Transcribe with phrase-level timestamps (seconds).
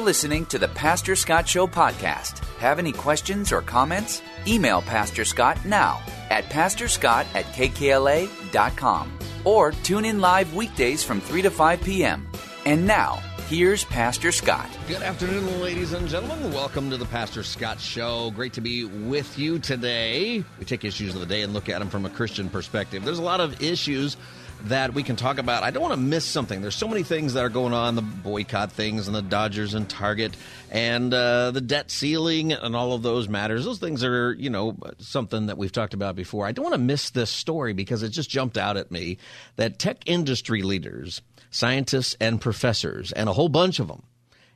[0.00, 2.38] You're listening to the Pastor Scott Show podcast.
[2.56, 4.22] Have any questions or comments?
[4.46, 6.00] Email Pastor Scott now
[6.30, 12.26] at pastorscott at kkla.com or tune in live weekdays from 3 to 5 p.m.
[12.64, 13.16] And now,
[13.50, 14.70] here's Pastor Scott.
[14.88, 16.50] Good afternoon, ladies and gentlemen.
[16.50, 18.30] Welcome to the Pastor Scott Show.
[18.30, 20.42] Great to be with you today.
[20.58, 23.04] We take issues of the day and look at them from a Christian perspective.
[23.04, 24.16] There's a lot of issues
[24.64, 25.62] that we can talk about.
[25.62, 26.60] I don't want to miss something.
[26.60, 29.88] There's so many things that are going on the boycott things and the Dodgers and
[29.88, 30.36] Target
[30.70, 33.64] and uh, the debt ceiling and all of those matters.
[33.64, 36.46] Those things are, you know, something that we've talked about before.
[36.46, 39.18] I don't want to miss this story because it just jumped out at me
[39.56, 44.02] that tech industry leaders, scientists, and professors, and a whole bunch of them,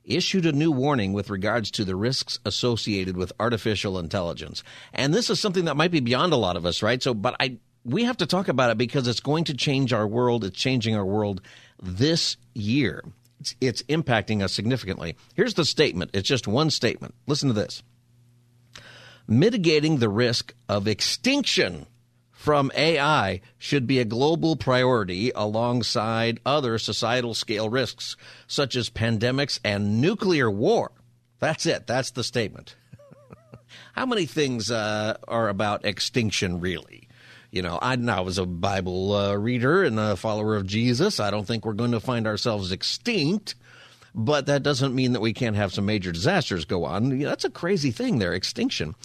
[0.05, 4.63] issued a new warning with regards to the risks associated with artificial intelligence.
[4.93, 7.03] And this is something that might be beyond a lot of us, right?
[7.03, 10.07] So, but I we have to talk about it because it's going to change our
[10.07, 10.45] world.
[10.45, 11.43] It's changing our world
[11.83, 13.05] this year.
[13.41, 15.17] It's, it's, impacting us significantly.
[15.35, 16.13] Here's the statement.
[16.15, 17.15] It's just one statement.
[17.27, 17.83] Listen to this.
[19.27, 21.87] Mitigating the risk of extinction
[22.31, 29.59] from AI should be a global priority alongside other societal scale risks such as pandemics
[29.65, 30.93] and nuclear war.
[31.39, 31.87] That's it.
[31.87, 32.77] That's the statement.
[33.95, 37.09] How many things uh, are about extinction, really?
[37.55, 41.21] You know, I, I was a Bible uh, reader and a follower of Jesus.
[41.21, 43.55] I don't think we're going to find ourselves extinct,
[44.13, 47.21] but that doesn't mean that we can't have some major disasters go on.
[47.21, 48.97] That's a crazy thing there, extinction.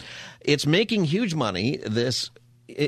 [0.41, 2.31] It's making huge money, this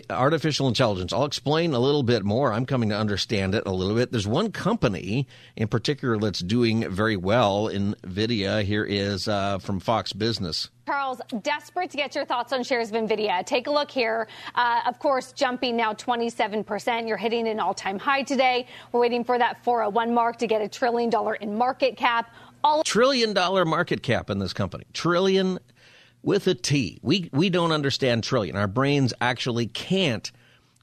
[0.10, 1.14] artificial intelligence.
[1.14, 2.54] I'll explain a little bit more.
[2.54, 4.12] I'm coming to understand it a little bit.
[4.12, 8.64] There's one company in particular that's doing very well in NVIDIA.
[8.64, 10.70] Here is uh, from Fox Business.
[10.86, 13.46] Charles, desperate to get your thoughts on shares of NVIDIA.
[13.46, 14.28] Take a look here.
[14.56, 17.08] Uh, of course, jumping now 27%.
[17.08, 18.68] You're hitting an all time high today.
[18.92, 22.34] We're waiting for that 401 mark to get a trillion dollar in market cap.
[22.64, 24.86] All trillion dollar market cap in this company.
[24.94, 25.60] Trillion
[26.24, 27.00] with a T.
[27.02, 28.56] We we don't understand trillion.
[28.56, 30.32] Our brains actually can't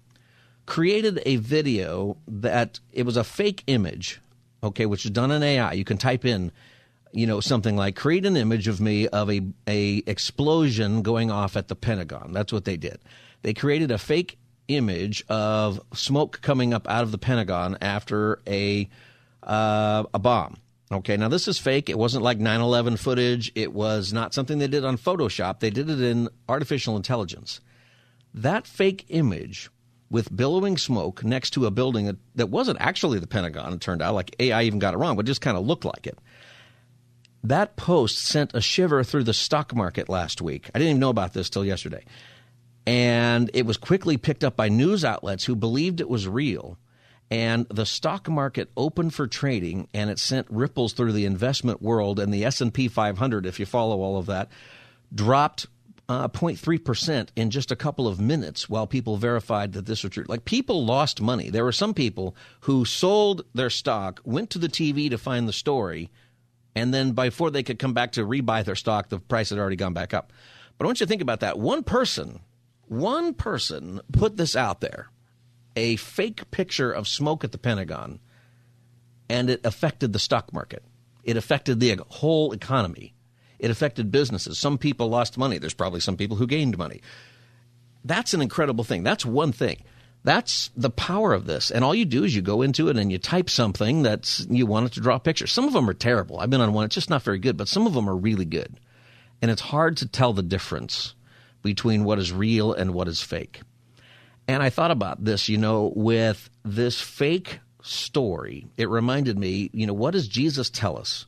[0.67, 4.21] created a video that it was a fake image,
[4.63, 5.73] okay, which is done in AI.
[5.73, 6.51] You can type in
[7.13, 11.55] you know, something like create an image of me of a, a explosion going off
[11.55, 12.33] at the Pentagon.
[12.33, 12.99] That's what they did.
[13.43, 14.37] They created a fake
[14.67, 18.89] image of smoke coming up out of the Pentagon after a
[19.43, 20.57] uh, a bomb.
[20.91, 21.89] Okay, now this is fake.
[21.89, 23.51] It wasn't like 9 11 footage.
[23.55, 25.59] It was not something they did on Photoshop.
[25.59, 27.61] They did it in artificial intelligence.
[28.33, 29.69] That fake image
[30.13, 33.99] with billowing smoke next to a building that, that wasn't actually the Pentagon, it turned
[33.99, 36.19] out, like AI even got it wrong, but just kind of looked like it.
[37.43, 40.69] That post sent a shiver through the stock market last week.
[40.73, 42.05] I didn't even know about this till yesterday.
[42.85, 46.77] And it was quickly picked up by news outlets who believed it was real.
[47.31, 52.19] And the stock market opened for trading, and it sent ripples through the investment world.
[52.19, 54.51] And the S and P 500, if you follow all of that,
[55.11, 55.65] dropped
[56.09, 60.25] uh, 0.3% in just a couple of minutes while people verified that this was true.
[60.27, 61.49] Like people lost money.
[61.49, 65.53] There were some people who sold their stock, went to the TV to find the
[65.53, 66.09] story,
[66.75, 69.75] and then before they could come back to rebuy their stock, the price had already
[69.75, 70.33] gone back up.
[70.77, 71.59] But I want you to think about that.
[71.59, 72.41] One person,
[72.87, 75.09] one person put this out there,
[75.75, 78.19] a fake picture of smoke at the Pentagon,
[79.29, 80.83] and it affected the stock market.
[81.23, 83.13] It affected the whole economy.
[83.63, 84.59] It affected businesses.
[84.59, 85.57] Some people lost money.
[85.57, 86.99] There's probably some people who gained money.
[88.03, 89.03] That's an incredible thing.
[89.03, 89.83] That's one thing.
[90.25, 91.71] That's the power of this.
[91.71, 94.65] And all you do is you go into it and you type something that you
[94.65, 95.47] want it to draw a picture.
[95.47, 96.41] Some of them are terrible.
[96.41, 98.43] I've been on one, it's just not very good, but some of them are really
[98.43, 98.81] good.
[99.41, 101.15] And it's hard to tell the difference
[101.61, 103.61] between what is real and what is fake.
[104.45, 109.87] And I thought about this, you know, with this fake story, it reminded me, you
[109.87, 111.27] know, what does Jesus tell us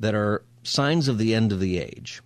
[0.00, 2.22] that are signs of the end of the age?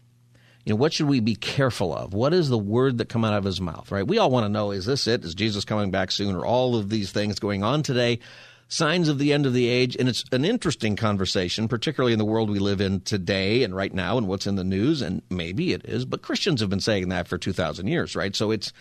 [0.67, 2.12] you know, what should we be careful of?
[2.12, 4.06] What is the word that come out of his mouth, right?
[4.06, 5.25] We all want to know, is this it?
[5.25, 6.35] Is Jesus coming back soon?
[6.35, 8.19] Or all of these things going on today?
[8.67, 9.97] Signs of the end of the age.
[9.97, 13.94] And it's an interesting conversation, particularly in the world we live in today and right
[13.94, 15.03] now and what's in the news.
[15.03, 18.35] And maybe it is, but Christians have been saying that for 2,000 years, right?
[18.35, 18.73] So it's,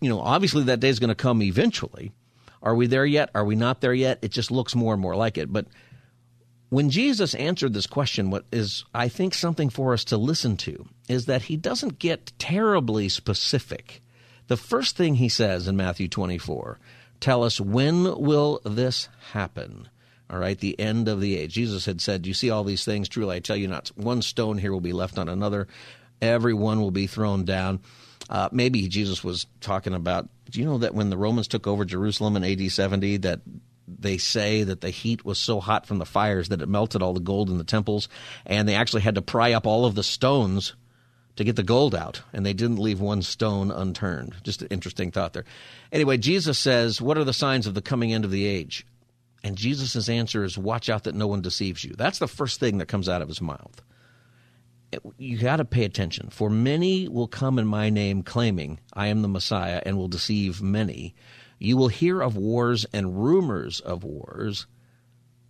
[0.00, 2.10] you know, obviously that day is going to come eventually.
[2.64, 3.30] Are we there yet?
[3.32, 4.18] Are we not there yet?
[4.22, 5.52] It just looks more and more like it.
[5.52, 5.66] But
[6.70, 10.86] when Jesus answered this question, what is, I think, something for us to listen to
[11.08, 14.02] is that he doesn't get terribly specific.
[14.46, 16.78] The first thing he says in Matthew 24
[17.18, 19.88] tell us when will this happen?
[20.30, 21.54] All right, the end of the age.
[21.54, 23.08] Jesus had said, You see all these things?
[23.08, 25.66] Truly, I tell you, not one stone here will be left on another.
[26.22, 27.80] Everyone will be thrown down.
[28.28, 31.84] Uh, maybe Jesus was talking about, do you know that when the Romans took over
[31.84, 33.40] Jerusalem in AD 70, that
[33.98, 37.14] they say that the heat was so hot from the fires that it melted all
[37.14, 38.08] the gold in the temples,
[38.46, 40.74] and they actually had to pry up all of the stones
[41.36, 44.36] to get the gold out, and they didn't leave one stone unturned.
[44.42, 45.44] Just an interesting thought there.
[45.92, 48.86] Anyway, Jesus says, What are the signs of the coming end of the age?
[49.42, 51.94] And Jesus' answer is, Watch out that no one deceives you.
[51.96, 53.80] That's the first thing that comes out of his mouth.
[55.18, 56.30] You got to pay attention.
[56.30, 60.60] For many will come in my name, claiming, I am the Messiah, and will deceive
[60.60, 61.14] many.
[61.60, 64.66] You will hear of wars and rumors of wars,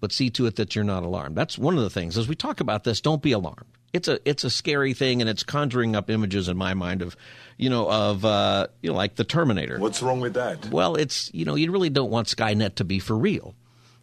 [0.01, 1.37] but see to it that you're not alarmed.
[1.37, 2.19] That's one of the things.
[2.19, 3.67] As we talk about this, don't be alarmed.
[3.93, 7.17] It's a it's a scary thing, and it's conjuring up images in my mind of,
[7.57, 9.79] you know, of uh, you know, like the Terminator.
[9.79, 10.67] What's wrong with that?
[10.67, 13.55] Well, it's you know, you really don't want Skynet to be for real,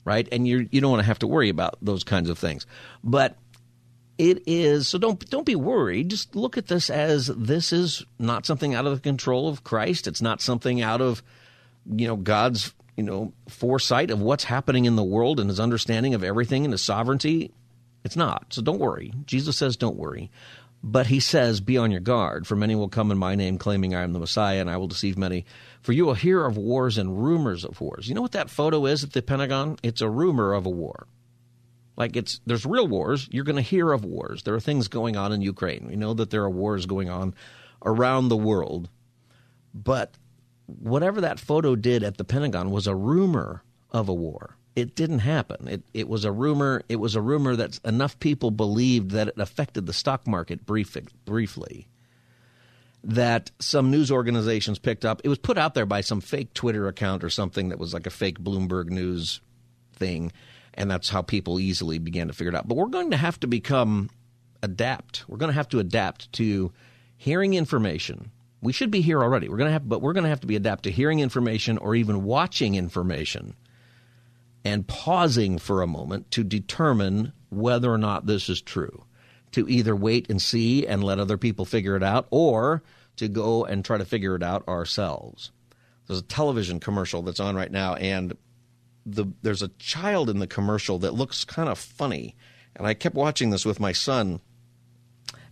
[0.06, 0.27] right?
[0.31, 2.65] And you you don't want to have to worry about those kinds of things,
[3.03, 3.38] but
[4.18, 8.48] it is so don't don't be worried just look at this as this is not
[8.48, 11.21] something out of the control of Christ it's not something out of
[11.89, 16.13] you know God's you know foresight of what's happening in the world and his understanding
[16.13, 17.54] of everything and his sovereignty.
[18.04, 18.54] It's not.
[18.54, 19.13] So don't worry.
[19.25, 20.31] Jesus says don't worry.
[20.84, 23.95] But he says, Be on your guard, for many will come in my name, claiming
[23.95, 25.45] I am the Messiah, and I will deceive many.
[25.81, 28.07] For you will hear of wars and rumors of wars.
[28.07, 29.78] You know what that photo is at the Pentagon?
[29.81, 31.07] It's a rumor of a war.
[31.95, 33.28] Like it's there's real wars.
[33.31, 34.44] You're going to hear of wars.
[34.44, 35.88] There are things going on in Ukraine.
[35.88, 37.34] We know that there are wars going on
[37.84, 38.88] around the world.
[39.74, 40.13] But
[40.67, 44.57] whatever that photo did at the Pentagon was a rumor of a war.
[44.75, 45.67] It didn't happen.
[45.67, 46.83] It it was a rumor.
[46.88, 50.95] It was a rumor that enough people believed that it affected the stock market brief,
[51.25, 51.88] briefly.
[53.03, 55.21] That some news organizations picked up.
[55.24, 58.05] It was put out there by some fake Twitter account or something that was like
[58.05, 59.39] a fake Bloomberg News
[59.93, 60.31] thing,
[60.74, 62.67] and that's how people easily began to figure it out.
[62.67, 64.09] But we're going to have to become
[64.62, 65.24] adapt.
[65.27, 66.71] We're going to have to adapt to
[67.15, 69.49] hearing information we should be here already.
[69.49, 71.77] We're going to have, but we're going to have to be adapt to hearing information
[71.77, 73.55] or even watching information
[74.65, 79.03] and pausing for a moment to determine whether or not this is true.
[79.53, 82.83] To either wait and see and let other people figure it out, or
[83.15, 85.51] to go and try to figure it out ourselves.
[86.05, 88.37] There's a television commercial that's on right now, and
[89.05, 92.35] the, there's a child in the commercial that looks kind of funny.
[92.75, 94.41] And I kept watching this with my son,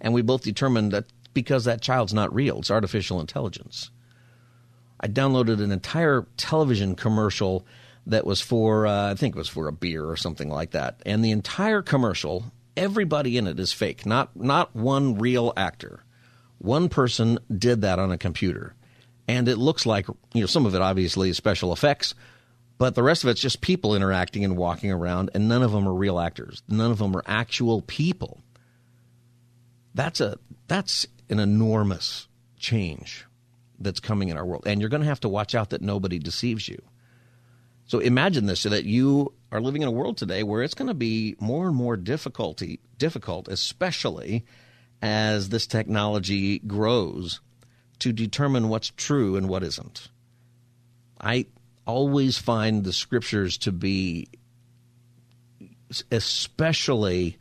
[0.01, 1.05] and we both determined that
[1.36, 2.58] because that child's not real.
[2.58, 3.92] It's artificial intelligence.
[5.00, 7.68] I downloaded an entire television commercial
[8.08, 11.01] that was for, uh, I think it was for a beer or something like that.
[11.06, 16.04] And the entire commercial, everybody in it is fake, not, not one real actor.
[16.58, 18.74] One person did that on a computer.
[19.27, 22.15] And it looks like, you know, some of it obviously is special effects,
[22.77, 25.88] but the rest of it's just people interacting and walking around, and none of them
[25.88, 26.62] are real actors.
[26.68, 28.42] None of them are actual people.
[29.94, 30.38] That's a
[30.68, 32.27] that's an enormous
[32.58, 33.25] change.
[33.79, 34.63] that's coming in our world.
[34.65, 36.82] And you're going to have to watch out that nobody deceives you.
[37.88, 40.88] So imagine this so that you are living in a world today where it's going
[40.88, 44.46] to be more and more difficulty difficult, especially
[45.01, 47.41] as this technology grows,
[48.00, 50.10] to determine what's true and what isn't.
[51.20, 51.46] I
[51.86, 54.29] always find the scriptures to be
[56.12, 57.38] especially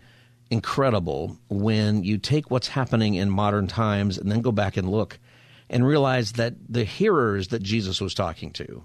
[0.51, 5.19] incredible when you take what's happening in modern times and then go back and look
[5.71, 8.85] and realize that the hearers that Jesus was talking to,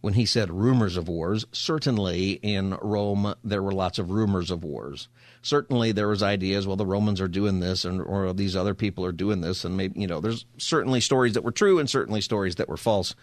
[0.00, 4.64] when he said rumors of wars, certainly in Rome there were lots of rumors of
[4.64, 5.08] wars.
[5.42, 9.04] Certainly there was ideas, well, the Romans are doing this, and or these other people
[9.04, 12.20] are doing this, and maybe you know, there's certainly stories that were true and certainly
[12.20, 13.14] stories that were false,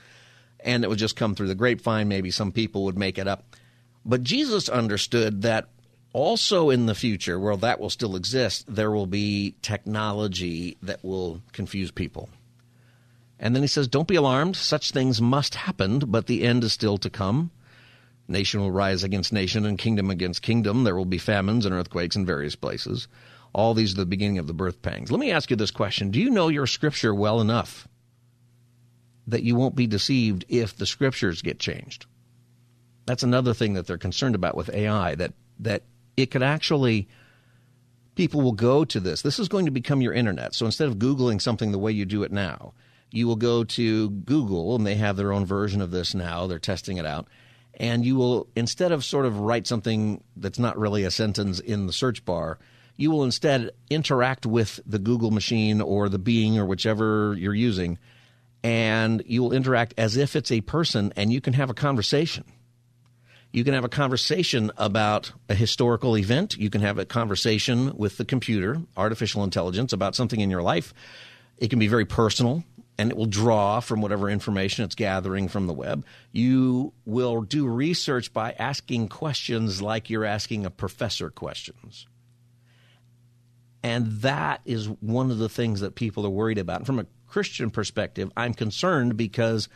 [0.61, 2.07] and it would just come through the grapevine.
[2.07, 3.55] Maybe some people would make it up,
[4.05, 5.69] but Jesus understood that
[6.13, 11.41] also in the future, where that will still exist, there will be technology that will
[11.51, 12.29] confuse people.
[13.39, 14.55] And then he says, Don't be alarmed.
[14.55, 17.51] Such things must happen, but the end is still to come.
[18.27, 20.83] Nation will rise against nation and kingdom against kingdom.
[20.83, 23.07] There will be famines and earthquakes in various places.
[23.53, 25.11] All these are the beginning of the birth pangs.
[25.11, 27.87] Let me ask you this question Do you know your scripture well enough
[29.27, 32.05] that you won't be deceived if the scriptures get changed?
[33.05, 35.81] That's another thing that they're concerned about with AI, that, that
[36.21, 37.07] it could actually
[38.19, 39.21] people will go to this.
[39.21, 40.53] This is going to become your internet.
[40.53, 42.73] So instead of Googling something the way you do it now,
[43.11, 46.45] you will go to Google, and they have their own version of this now.
[46.45, 47.27] They're testing it out.
[47.75, 51.87] And you will, instead of sort of write something that's not really a sentence in
[51.87, 52.59] the search bar,
[52.97, 57.97] you will instead interact with the Google machine or the Bing or whichever you're using,
[58.63, 62.43] and you will interact as if it's a person and you can have a conversation.
[63.51, 66.57] You can have a conversation about a historical event.
[66.57, 70.93] You can have a conversation with the computer, artificial intelligence, about something in your life.
[71.57, 72.63] It can be very personal
[72.99, 76.05] and it will draw from whatever information it's gathering from the web.
[76.31, 82.07] You will do research by asking questions like you're asking a professor questions.
[83.81, 86.79] And that is one of the things that people are worried about.
[86.79, 89.69] And from a Christian perspective, I'm concerned because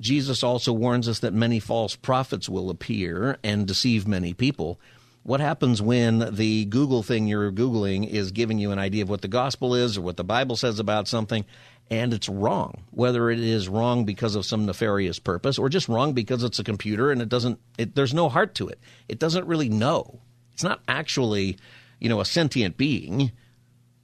[0.00, 4.80] Jesus also warns us that many false prophets will appear and deceive many people.
[5.22, 9.20] What happens when the Google thing you're Googling is giving you an idea of what
[9.20, 11.44] the gospel is or what the Bible says about something,
[11.90, 16.14] and it's wrong, whether it is wrong because of some nefarious purpose or just wrong
[16.14, 18.78] because it's a computer and it doesn't, it, there's no heart to it.
[19.08, 20.20] It doesn't really know.
[20.54, 21.58] It's not actually,
[21.98, 23.32] you know, a sentient being.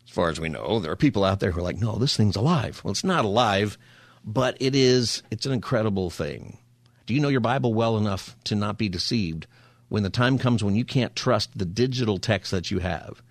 [0.05, 2.17] As far as we know, there are people out there who are like, no, this
[2.17, 2.83] thing's alive.
[2.85, 3.79] Well, it's not alive,
[4.27, 6.59] but it is, it's an incredible thing.
[7.07, 9.47] Do you know your Bible well enough to not be deceived
[9.89, 13.23] when the time comes when you can't trust the digital text that you have?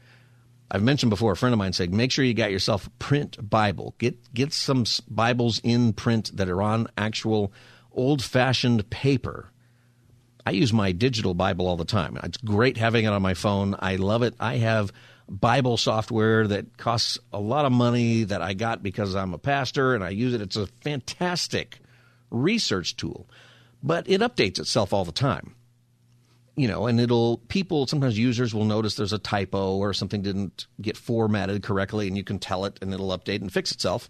[0.71, 3.49] I've mentioned before, a friend of mine said, make sure you got yourself a print
[3.49, 3.93] Bible.
[3.97, 7.51] Get, get some Bibles in print that are on actual
[7.91, 9.51] old fashioned paper.
[10.45, 12.17] I use my digital Bible all the time.
[12.23, 13.75] It's great having it on my phone.
[13.79, 14.33] I love it.
[14.39, 14.91] I have
[15.27, 19.95] Bible software that costs a lot of money that I got because I'm a pastor
[19.95, 20.41] and I use it.
[20.41, 21.79] It's a fantastic
[22.29, 23.27] research tool,
[23.81, 25.55] but it updates itself all the time
[26.55, 30.67] you know, and it'll people sometimes users will notice there's a typo or something didn't
[30.81, 34.09] get formatted correctly, and you can tell it, and it'll update and fix itself.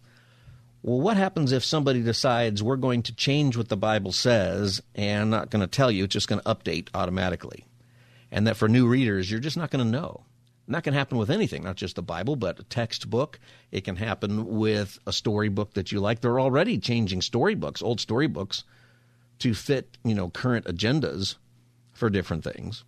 [0.83, 5.31] Well, what happens if somebody decides we're going to change what the Bible says and
[5.31, 7.65] not going to tell you, it's just going to update automatically?
[8.31, 10.25] And that for new readers, you're just not going to know.
[10.67, 13.39] And that can happen with anything, not just the Bible, but a textbook.
[13.71, 16.21] It can happen with a storybook that you like.
[16.21, 18.63] They're already changing storybooks, old storybooks,
[19.39, 21.35] to fit, you know, current agendas
[21.93, 22.83] for different things.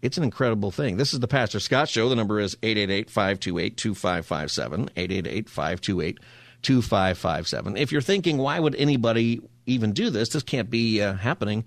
[0.00, 0.96] It's an incredible thing.
[0.96, 2.08] This is the Pastor Scott Show.
[2.08, 4.90] The number is 888 528 2557.
[4.96, 6.18] 888 528
[6.62, 7.76] 2557.
[7.76, 10.30] If you're thinking, why would anybody even do this?
[10.30, 11.64] This can't be uh, happening.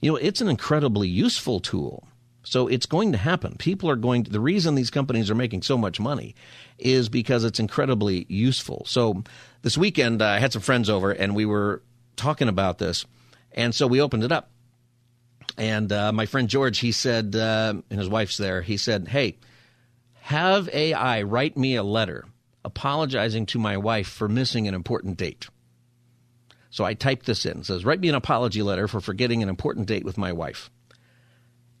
[0.00, 2.07] You know, it's an incredibly useful tool.
[2.48, 3.56] So it's going to happen.
[3.58, 6.34] People are going to, the reason these companies are making so much money
[6.78, 8.84] is because it's incredibly useful.
[8.86, 9.22] So
[9.62, 11.82] this weekend, uh, I had some friends over and we were
[12.16, 13.04] talking about this.
[13.52, 14.50] And so we opened it up
[15.58, 19.36] and uh, my friend George, he said, uh, and his wife's there, he said, hey,
[20.20, 22.24] have AI write me a letter
[22.64, 25.48] apologizing to my wife for missing an important date.
[26.70, 27.60] So I typed this in.
[27.60, 30.70] It says, write me an apology letter for forgetting an important date with my wife.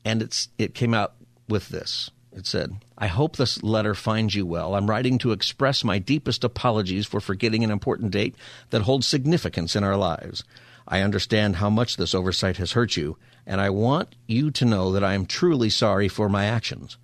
[0.04, 1.14] And it's, it came out
[1.48, 2.10] with this.
[2.32, 4.74] It said, I hope this letter finds you well.
[4.74, 8.36] I'm writing to express my deepest apologies for forgetting an important date
[8.70, 10.44] that holds significance in our lives.
[10.86, 14.92] I understand how much this oversight has hurt you, and I want you to know
[14.92, 16.96] that I am truly sorry for my actions.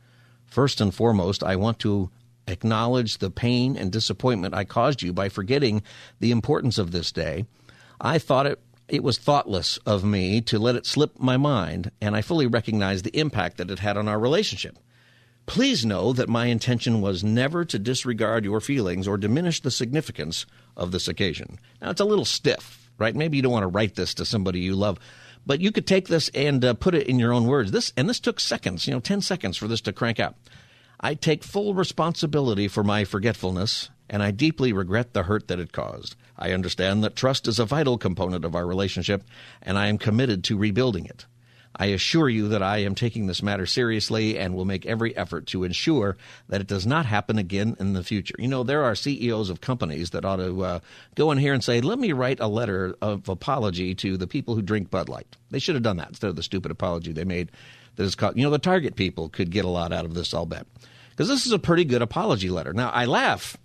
[0.46, 2.10] First and foremost, I want to
[2.46, 5.82] acknowledge the pain and disappointment I caused you by forgetting
[6.20, 7.46] the importance of this day.
[8.00, 12.14] I thought it it was thoughtless of me to let it slip my mind, and
[12.14, 14.78] I fully recognize the impact that it had on our relationship.
[15.46, 20.46] Please know that my intention was never to disregard your feelings or diminish the significance
[20.76, 21.58] of this occasion.
[21.80, 23.14] Now, it's a little stiff, right?
[23.14, 24.98] Maybe you don't want to write this to somebody you love,
[25.46, 27.72] but you could take this and uh, put it in your own words.
[27.72, 30.34] This and this took seconds, you know, 10 seconds for this to crank out.
[31.00, 35.72] I take full responsibility for my forgetfulness and I deeply regret the hurt that it
[35.72, 36.16] caused.
[36.38, 39.22] I understand that trust is a vital component of our relationship,
[39.62, 41.26] and I am committed to rebuilding it.
[41.76, 45.46] I assure you that I am taking this matter seriously and will make every effort
[45.48, 46.16] to ensure
[46.48, 48.36] that it does not happen again in the future.
[48.38, 50.80] You know, there are CEOs of companies that ought to uh,
[51.16, 54.54] go in here and say, let me write a letter of apology to the people
[54.54, 55.36] who drink Bud Light.
[55.50, 57.50] They should have done that instead of the stupid apology they made
[57.96, 60.32] that is called, you know, the Target people could get a lot out of this,
[60.32, 60.66] I'll bet.
[61.10, 62.72] Because this is a pretty good apology letter.
[62.72, 63.56] Now, I laugh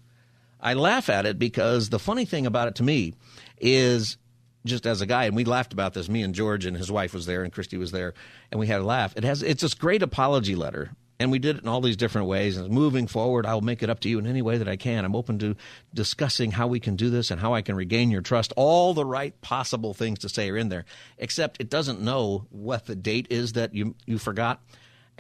[0.59, 3.13] I laugh at it because the funny thing about it to me
[3.59, 4.17] is
[4.65, 6.09] just as a guy, and we laughed about this.
[6.09, 8.13] Me and George and his wife was there, and Christy was there,
[8.51, 9.15] and we had a laugh.
[9.15, 12.27] It has it's this great apology letter, and we did it in all these different
[12.27, 12.57] ways.
[12.57, 15.05] And moving forward, I'll make it up to you in any way that I can.
[15.05, 15.55] I'm open to
[15.93, 18.53] discussing how we can do this and how I can regain your trust.
[18.55, 20.85] All the right possible things to say are in there,
[21.17, 24.61] except it doesn't know what the date is that you you forgot.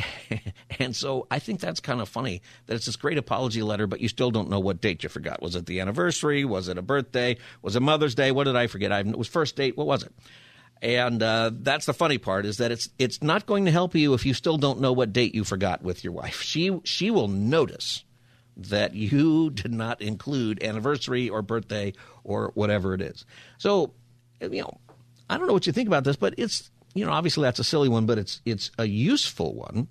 [0.79, 3.99] and so I think that's kind of funny that it's this great apology letter, but
[3.99, 5.41] you still don't know what date you forgot.
[5.41, 6.45] Was it the anniversary?
[6.45, 7.37] Was it a birthday?
[7.61, 8.31] Was it Mother's Day?
[8.31, 8.91] What did I forget?
[8.91, 9.77] I, it was first date.
[9.77, 10.13] What was it?
[10.81, 14.13] And uh, that's the funny part is that it's it's not going to help you
[14.13, 16.41] if you still don't know what date you forgot with your wife.
[16.41, 18.05] She she will notice
[18.55, 23.25] that you did not include anniversary or birthday or whatever it is.
[23.57, 23.93] So,
[24.39, 24.77] you know,
[25.29, 27.63] I don't know what you think about this, but it's you know, obviously that's a
[27.63, 29.87] silly one, but it's it's a useful one.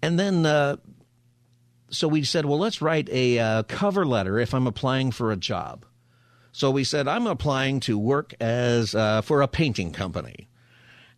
[0.00, 0.76] And then, uh,
[1.90, 5.36] so we said, well, let's write a uh, cover letter if I'm applying for a
[5.36, 5.84] job.
[6.50, 10.48] So we said, I'm applying to work as uh, for a painting company,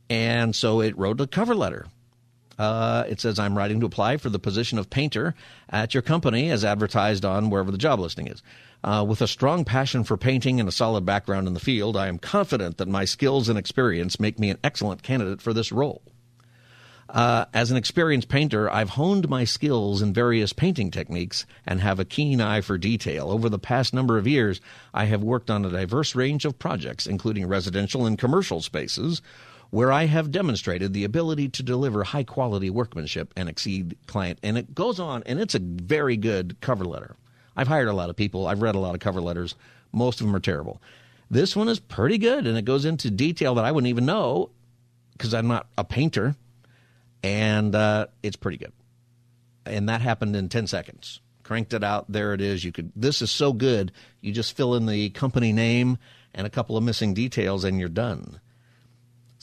[0.09, 1.87] and so it wrote a cover letter.
[2.57, 5.35] Uh, it says, I'm writing to apply for the position of painter
[5.69, 8.43] at your company as advertised on wherever the job listing is.
[8.85, 12.07] Uh, with a strong passion for painting and a solid background in the field, I
[12.07, 16.03] am confident that my skills and experience make me an excellent candidate for this role.
[17.09, 21.99] Uh, as an experienced painter, I've honed my skills in various painting techniques and have
[21.99, 23.31] a keen eye for detail.
[23.31, 24.61] Over the past number of years,
[24.93, 29.23] I have worked on a diverse range of projects, including residential and commercial spaces,
[29.71, 34.41] where I have demonstrated the ability to deliver high quality workmanship and exceed client.
[34.43, 37.17] And it goes on, and it's a very good cover letter.
[37.57, 38.47] I've hired a lot of people.
[38.47, 39.55] I've read a lot of cover letters.
[39.93, 40.81] Most of them are terrible.
[41.31, 44.51] This one is pretty good, and it goes into detail that I wouldn't even know
[45.13, 46.37] because I'm not a painter,
[47.23, 48.73] and uh, it's pretty good.
[49.65, 51.21] And that happened in 10 seconds.
[51.43, 52.07] Cranked it out.
[52.11, 52.65] There it is.
[52.65, 52.93] You could.
[52.97, 53.93] This is so good.
[54.21, 55.99] You just fill in the company name
[56.35, 58.41] and a couple of missing details, and you're done.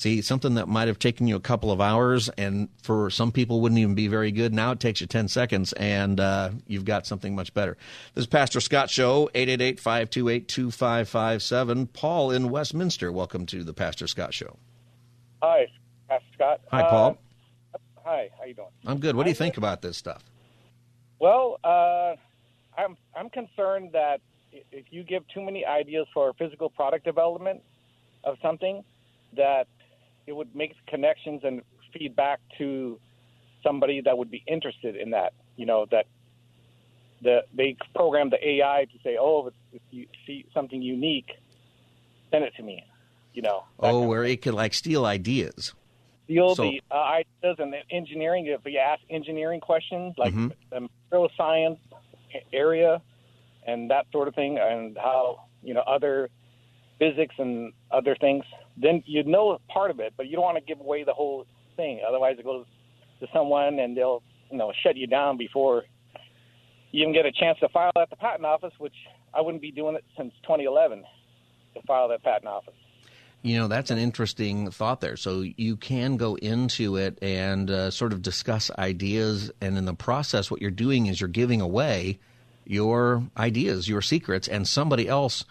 [0.01, 3.61] See, something that might have taken you a couple of hours and for some people
[3.61, 4.51] wouldn't even be very good.
[4.51, 7.77] Now it takes you 10 seconds and uh, you've got something much better.
[8.15, 11.85] This is Pastor Scott Show, 888 528 2557.
[11.85, 14.57] Paul in Westminster, welcome to the Pastor Scott Show.
[15.43, 15.67] Hi,
[16.09, 16.61] Pastor Scott.
[16.71, 17.19] Hi, Paul.
[17.71, 18.69] Uh, hi, how you doing?
[18.87, 19.15] I'm good.
[19.15, 20.23] What do you think about this stuff?
[21.19, 22.15] Well, uh,
[22.75, 24.19] I'm I'm concerned that
[24.51, 27.61] if you give too many ideas for physical product development
[28.23, 28.83] of something,
[29.35, 29.67] that
[30.27, 31.62] it would make connections and
[31.93, 32.99] feedback to
[33.63, 35.34] somebody that would be interested in that.
[35.57, 36.05] You know that
[37.21, 41.31] the they program the AI to say, "Oh, if, if you see something unique,
[42.31, 42.84] send it to me."
[43.34, 43.63] You know.
[43.79, 45.73] Oh, where it could like steal ideas.
[46.25, 48.47] Steal so, the uh, ideas and the engineering.
[48.47, 50.49] If you ask engineering questions like mm-hmm.
[50.69, 51.79] the material science
[52.53, 53.01] area
[53.65, 56.29] and that sort of thing, and how you know other
[56.99, 58.43] physics and other things,
[58.77, 61.45] then you know part of it, but you don't want to give away the whole
[61.75, 62.01] thing.
[62.07, 62.65] Otherwise, it goes
[63.19, 65.84] to someone and they'll you know shut you down before
[66.91, 68.95] you even get a chance to file at the patent office, which
[69.34, 71.03] I wouldn't be doing it since 2011
[71.75, 72.73] to file that patent office.
[73.43, 75.17] You know, that's an interesting thought there.
[75.17, 79.95] So you can go into it and uh, sort of discuss ideas, and in the
[79.95, 82.19] process, what you're doing is you're giving away
[82.65, 85.43] your ideas, your secrets, and somebody else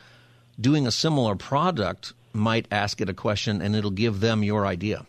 [0.61, 5.07] doing a similar product might ask it a question and it'll give them your idea.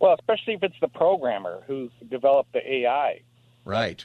[0.00, 3.20] Well, especially if it's the programmer who developed the AI.
[3.64, 4.04] Right.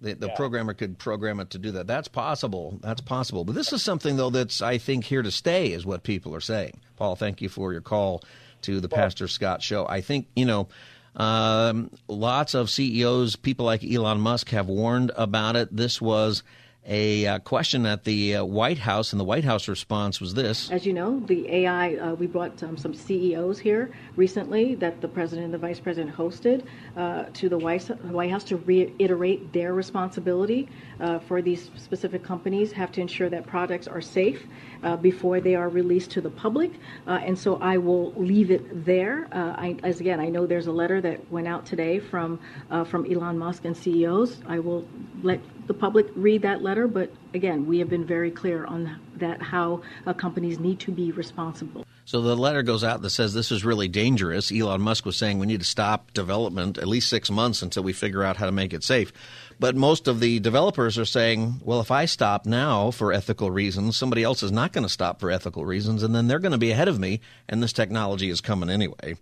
[0.00, 0.34] The, the yeah.
[0.36, 1.86] programmer could program it to do that.
[1.86, 2.78] That's possible.
[2.82, 3.44] That's possible.
[3.44, 6.40] But this is something, though, that's, I think, here to stay, is what people are
[6.40, 6.80] saying.
[6.96, 8.22] Paul, thank you for your call
[8.62, 9.86] to the well, Pastor Scott show.
[9.86, 10.68] I think, you know,
[11.16, 15.74] Um, lots of CEOs, people like Elon Musk, have warned about it.
[15.74, 16.44] This was
[16.88, 20.70] a uh, question at the uh, White House, and the White House response was this.
[20.70, 25.08] As you know, the AI, uh, we brought um, some CEOs here recently that the
[25.08, 26.64] president and the vice president hosted
[26.96, 30.68] uh, to the White, House to reiterate their responsibility
[31.00, 34.46] uh, for these specific companies, have to ensure that products are safe
[34.82, 36.72] uh, before they are released to the public.
[37.06, 39.28] and so I will leave it there.
[39.32, 42.40] I, as again, I know there's a letter that went out today from
[42.86, 44.38] from Elon Musk and CEOs.
[44.46, 44.86] I will
[45.22, 49.40] let the public read that letter, but again, we have been very clear on that
[49.40, 51.84] how uh, companies need to be responsible.
[52.04, 54.50] So the letter goes out that says this is really dangerous.
[54.50, 57.92] Elon Musk was saying we need to stop development at least six months until we
[57.92, 59.12] figure out how to make it safe.
[59.60, 63.96] But most of the developers are saying, well, if I stop now for ethical reasons,
[63.96, 66.58] somebody else is not going to stop for ethical reasons, and then they're going to
[66.58, 69.16] be ahead of me, and this technology is coming anyway.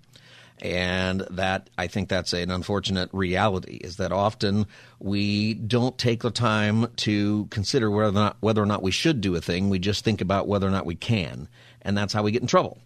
[0.62, 4.66] And that I think that's an unfortunate reality is that often
[4.98, 9.20] we don't take the time to consider whether or not whether or not we should
[9.20, 9.68] do a thing.
[9.68, 11.48] We just think about whether or not we can,
[11.82, 12.78] and that's how we get in trouble.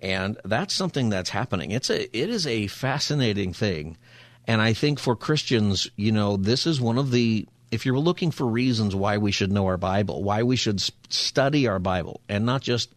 [0.00, 1.72] And that's something that's happening.
[1.72, 3.98] It's a it is a fascinating thing.
[4.46, 8.30] And I think for Christians, you know, this is one of the if you're looking
[8.30, 12.46] for reasons why we should know our Bible, why we should study our Bible and
[12.46, 12.90] not just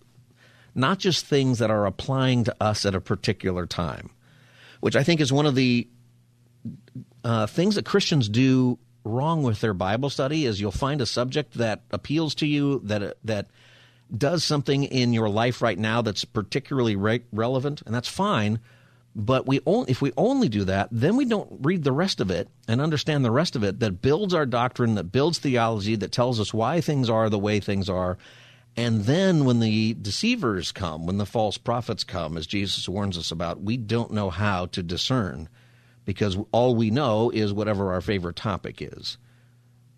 [0.77, 4.11] not just things that are applying to us at a particular time,
[4.79, 5.87] which I think is one of the
[7.23, 11.55] uh, things that Christians do wrong with their Bible study is you'll find a subject
[11.55, 13.47] that appeals to you that that
[14.15, 18.59] does something in your life right now that's particularly re- relevant, and that's fine.
[19.15, 22.29] But we only, if we only do that, then we don't read the rest of
[22.29, 26.11] it and understand the rest of it that builds our doctrine, that builds theology, that
[26.11, 28.17] tells us why things are the way things are,
[28.77, 33.31] and then when the deceivers come, when the false prophets come, as Jesus warns us
[33.31, 35.49] about, we don't know how to discern
[36.05, 39.17] because all we know is whatever our favorite topic is.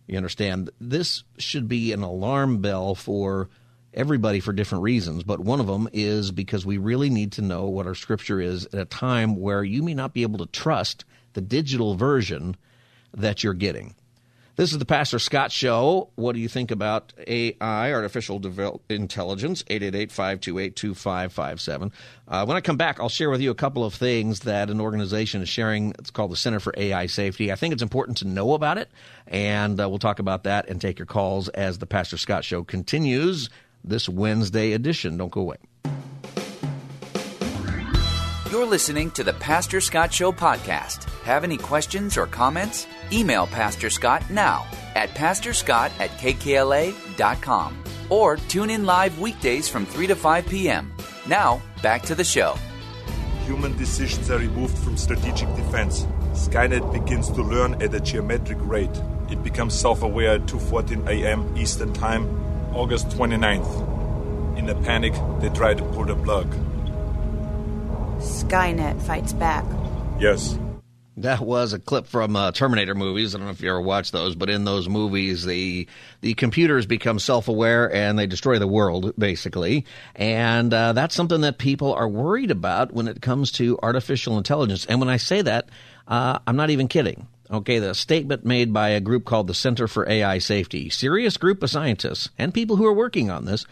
[0.08, 0.70] You understand?
[0.80, 3.50] This should be an alarm bell for
[3.94, 7.66] everybody for different reasons, but one of them is because we really need to know
[7.66, 11.04] what our scripture is at a time where you may not be able to trust
[11.34, 12.56] the digital version
[13.14, 13.94] that you're getting.
[14.60, 16.10] This is the Pastor Scott Show.
[16.16, 19.64] What do you think about AI, artificial devel- intelligence?
[19.64, 21.94] 888-528-2557.
[22.28, 24.82] Uh, when I come back, I'll share with you a couple of things that an
[24.82, 25.92] organization is sharing.
[25.98, 27.54] It's called the Center for AI Safety.
[27.54, 28.90] I think it's important to know about it,
[29.28, 32.66] and uh, we'll talk about that and take your calls as the Pastor Scott Show
[32.66, 33.50] continues
[33.86, 35.16] this Wednesday edition.
[35.16, 35.56] Don't go away.
[38.52, 41.04] You're listening to the Pastor Scott Show podcast.
[41.22, 42.88] Have any questions or comments?
[43.12, 50.08] Email Pastor Scott now at pastorscott at kkla.com or tune in live weekdays from 3
[50.08, 50.92] to 5 p.m.
[51.28, 52.56] Now, back to the show.
[53.46, 56.08] Human decisions are removed from strategic defense.
[56.34, 59.00] Skynet begins to learn at a geometric rate.
[59.30, 61.56] It becomes self-aware at 2:14 a.m.
[61.56, 62.26] Eastern Time,
[62.74, 64.58] August 29th.
[64.58, 66.52] In a panic, they try to pull the plug.
[68.20, 69.66] Skynet fights back.
[70.20, 70.58] Yes.
[71.18, 73.36] That was a clip from uh, Terminator movies.
[73.36, 75.88] I don't know if you ever watched those, but in those movies, the
[76.22, 79.86] the computers become self aware and they destroy the world, basically.
[80.16, 84.86] And uh, that's something that people are worried about when it comes to artificial intelligence.
[84.86, 85.70] And when I say that,
[86.08, 87.28] uh, I'm not even kidding.
[87.52, 91.64] Okay, the statement made by a group called the Center for AI Safety, serious group
[91.64, 93.66] of scientists and people who are working on this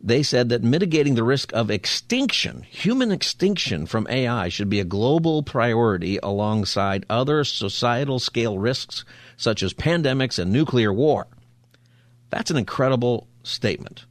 [0.00, 4.84] they said that mitigating the risk of extinction, human extinction from AI, should be a
[4.84, 9.04] global priority alongside other societal scale risks
[9.36, 11.26] such as pandemics and nuclear war.
[12.30, 14.04] That's an incredible statement.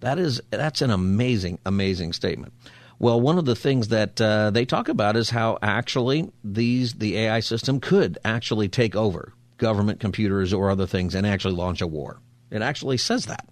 [0.00, 2.52] That is that's an amazing, amazing statement.
[2.98, 7.16] Well, one of the things that uh, they talk about is how actually these the
[7.18, 11.86] AI system could actually take over government computers or other things and actually launch a
[11.86, 12.20] war.
[12.50, 13.48] It actually says that.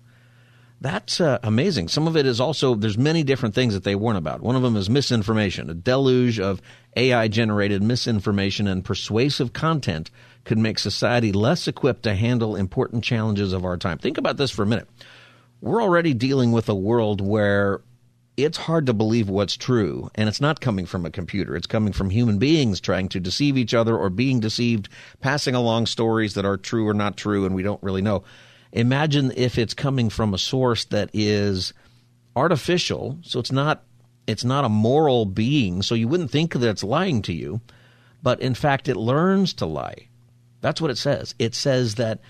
[0.83, 1.87] That's uh, amazing.
[1.87, 4.41] Some of it is also, there's many different things that they warn about.
[4.41, 5.71] One of them is misinformation.
[5.71, 6.61] A deluge of
[6.97, 10.11] AI generated misinformation and persuasive content
[10.43, 13.99] could make society less equipped to handle important challenges of our time.
[13.99, 14.89] Think about this for a minute.
[15.61, 17.81] We're already dealing with a world where
[18.37, 21.55] it's hard to believe what's true, and it's not coming from a computer.
[21.55, 24.89] It's coming from human beings trying to deceive each other or being deceived,
[25.21, 28.25] passing along stories that are true or not true, and we don't really know.
[28.73, 31.75] Imagine if it's coming from a source that is
[32.35, 33.85] artificial, so it's not
[34.27, 37.61] it's not a moral being, so you wouldn't think that it's lying to you,
[38.23, 40.07] but in fact it learns to lie.
[40.61, 41.35] That's what it says.
[41.39, 42.21] It says that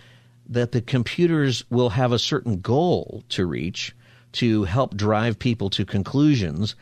[0.48, 3.94] that the computers will have a certain goal to reach
[4.32, 6.74] to help drive people to conclusions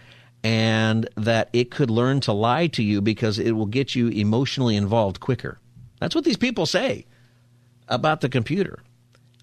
[0.43, 4.77] and that it could learn to lie to you because it will get you emotionally
[4.77, 5.59] involved quicker.
[5.99, 7.05] That's what these people say
[7.89, 8.79] about the computer.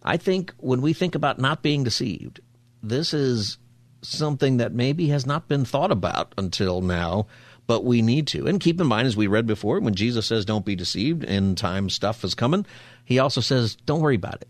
[0.08, 2.39] I think when we think about not being deceived,
[2.82, 3.58] this is
[4.02, 7.28] something that maybe has not been thought about until now,
[7.67, 8.48] but we need to.
[8.48, 11.56] And keep in mind, as we read before, when Jesus says, don't be deceived, in
[11.56, 12.65] time stuff is coming,
[13.04, 14.48] he also says, don't worry about it.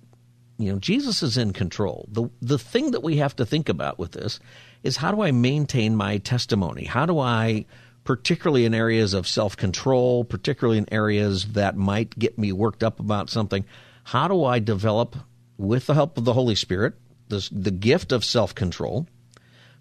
[0.59, 2.07] You know, Jesus is in control.
[2.11, 4.39] The, the thing that we have to think about with this
[4.83, 6.85] is how do I maintain my testimony?
[6.85, 7.65] How do I,
[8.03, 12.99] particularly in areas of self control, particularly in areas that might get me worked up
[12.99, 13.65] about something,
[14.03, 15.15] how do I develop,
[15.57, 16.93] with the help of the Holy Spirit,
[17.29, 19.07] this, the gift of self control,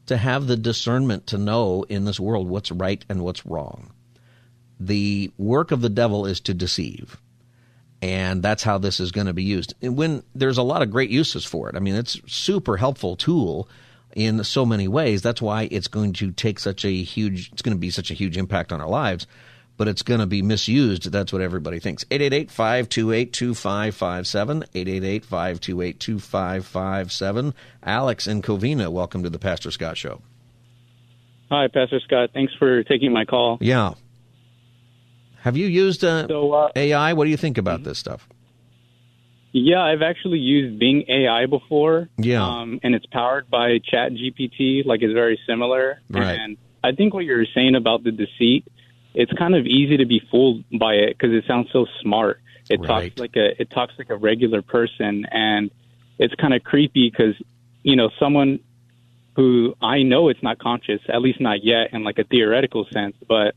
[0.07, 3.93] to have the discernment to know in this world what's right and what's wrong?
[4.79, 7.19] The work of the devil is to deceive
[8.03, 9.75] and that's how this is going to be used.
[9.81, 13.17] And when there's a lot of great uses for it, I mean, it's super helpful
[13.17, 13.69] tool
[14.15, 15.23] in so many ways.
[15.23, 18.15] That's why it's going to take such a huge, it's going to be such a
[18.15, 19.27] huge impact on our lives,
[19.77, 21.11] but it's going to be misused.
[21.11, 22.05] That's what everybody thinks.
[22.11, 24.65] 888 528 2557.
[24.75, 27.55] 888 528 2557.
[27.83, 30.23] Alex in Covina, welcome to the Pastor Scott Show.
[31.51, 32.31] Hi, Pastor Scott.
[32.35, 33.59] Thanks for taking my call.
[33.61, 33.95] Yeah.
[35.43, 37.13] Have you used uh, so, uh, AI?
[37.13, 38.29] What do you think about this stuff?
[39.53, 42.09] Yeah, I've actually used Bing AI before.
[42.19, 42.45] Yeah.
[42.45, 46.01] Um, and it's powered by Chat GPT, like it's very similar.
[46.11, 46.39] Right.
[46.39, 48.67] And I think what you're saying about the deceit,
[49.17, 52.41] it's kind of easy to be fooled by it because it sounds so smart.
[52.69, 52.87] It right.
[52.87, 55.71] talks like a it talks like a regular person, and
[56.19, 57.35] it's kind of creepy because
[57.83, 58.61] you know someone
[59.35, 63.17] who I know it's not conscious, at least not yet, in like a theoretical sense,
[63.27, 63.55] but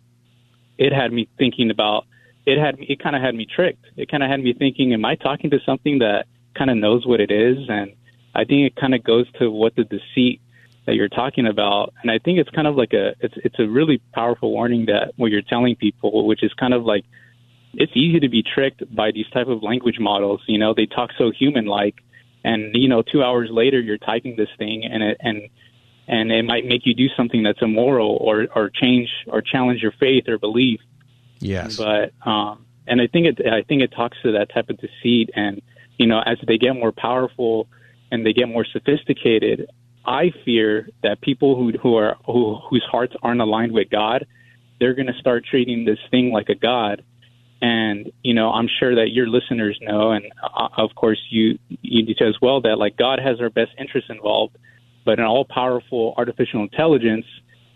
[0.78, 2.06] it had me thinking about
[2.46, 3.86] it had it kind of had me tricked.
[3.98, 7.06] It kind of had me thinking, am I talking to something that kind of knows
[7.06, 7.58] what it is?
[7.68, 7.96] And
[8.34, 10.42] I think it kind of goes to what the deceit
[10.86, 11.94] that you're talking about.
[12.02, 15.14] And I think it's kind of like a it's it's a really powerful warning that
[15.18, 17.06] what you're telling people, which is kind of like
[17.74, 20.42] it's easy to be tricked by these type of language models.
[20.48, 21.96] You know, they talk so human like,
[22.44, 25.50] and you know, two hours later you're typing this thing, and it and
[26.08, 29.94] and it might make you do something that's immoral or or change or challenge your
[30.00, 30.80] faith or belief.
[31.40, 31.78] Yes.
[31.78, 35.30] But um, and I think it I think it talks to that type of deceit,
[35.36, 35.62] and
[35.98, 37.68] you know, as they get more powerful
[38.12, 39.70] and they get more sophisticated,
[40.10, 44.26] I fear that people who who are who, whose hearts aren't aligned with God,
[44.80, 47.04] they're going to start treating this thing like a god.
[47.62, 52.04] And you know, I'm sure that your listeners know, and uh, of course you you
[52.04, 54.58] do as well, that like God has our best interests involved
[55.10, 57.26] but an all powerful artificial intelligence,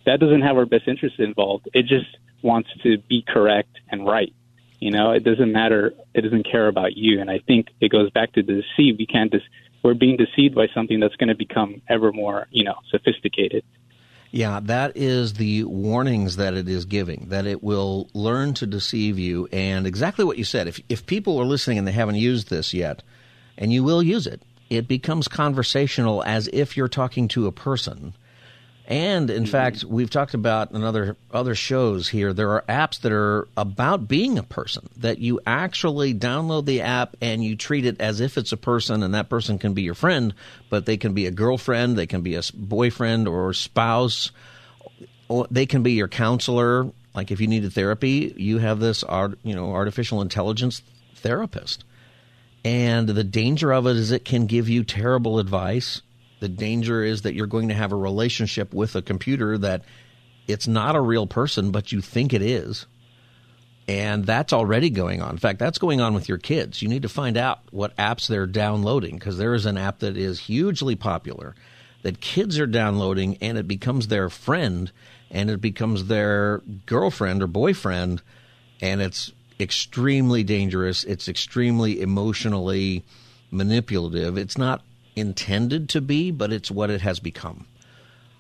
[0.06, 1.68] that doesn't have our best interests involved.
[1.74, 2.06] It just
[2.44, 4.34] wants to be correct and right.
[4.80, 5.94] You know, it doesn't matter.
[6.14, 7.22] It doesn't care about you.
[7.22, 8.98] And I think it goes back to the deceit.
[9.00, 9.46] We can't just,
[9.84, 13.64] we're being deceived by something that's going to become ever more, you know, sophisticated.
[14.32, 19.20] Yeah, that is the warnings that it is giving, that it will learn to deceive
[19.20, 19.48] you.
[19.52, 20.68] And exactly what you said.
[20.68, 23.04] If, if people are listening and they haven't used this yet,
[23.60, 24.42] and you will use it,
[24.72, 28.16] it becomes conversational as if you're talking to a person.
[28.86, 29.52] And in mm-hmm.
[29.52, 32.34] fact, we've talked about in other other shows here.
[32.34, 37.16] There are apps that are about being a person that you actually download the app
[37.22, 39.94] and you treat it as if it's a person, and that person can be your
[39.94, 40.34] friend,
[40.70, 44.32] but they can be a girlfriend, they can be a boyfriend or spouse,
[45.30, 46.92] or they can be your counselor.
[47.16, 50.82] Like if you needed therapy, you have this art, you know artificial intelligence
[51.16, 51.86] therapist
[52.66, 56.02] and the danger of it is it can give you terrible advice.
[56.44, 59.84] The danger is that you're going to have a relationship with a computer that
[60.46, 62.86] it's not a real person, but you think it is.
[63.88, 65.30] And that's already going on.
[65.30, 66.82] In fact, that's going on with your kids.
[66.82, 70.18] You need to find out what apps they're downloading because there is an app that
[70.18, 71.56] is hugely popular
[72.02, 74.92] that kids are downloading and it becomes their friend
[75.32, 78.22] and it becomes their girlfriend or boyfriend
[78.82, 81.06] and it's extremely dangerous.
[81.06, 83.06] It's extremely emotionally
[83.50, 84.38] manipulative.
[84.38, 84.82] It's not
[85.16, 87.68] intended to be, but it's what it has become.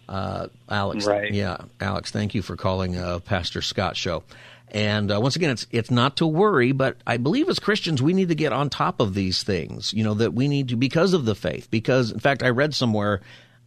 [0.08, 1.34] Uh, Alex, right.
[1.34, 4.24] yeah, Alex, thank you for calling uh, Pastor Scott Show.
[4.70, 8.14] And uh, once again, it's it's not to worry, but I believe as Christians we
[8.14, 9.94] need to get on top of these things.
[9.94, 11.70] You know that we need to because of the faith.
[11.70, 13.22] Because in fact, I read somewhere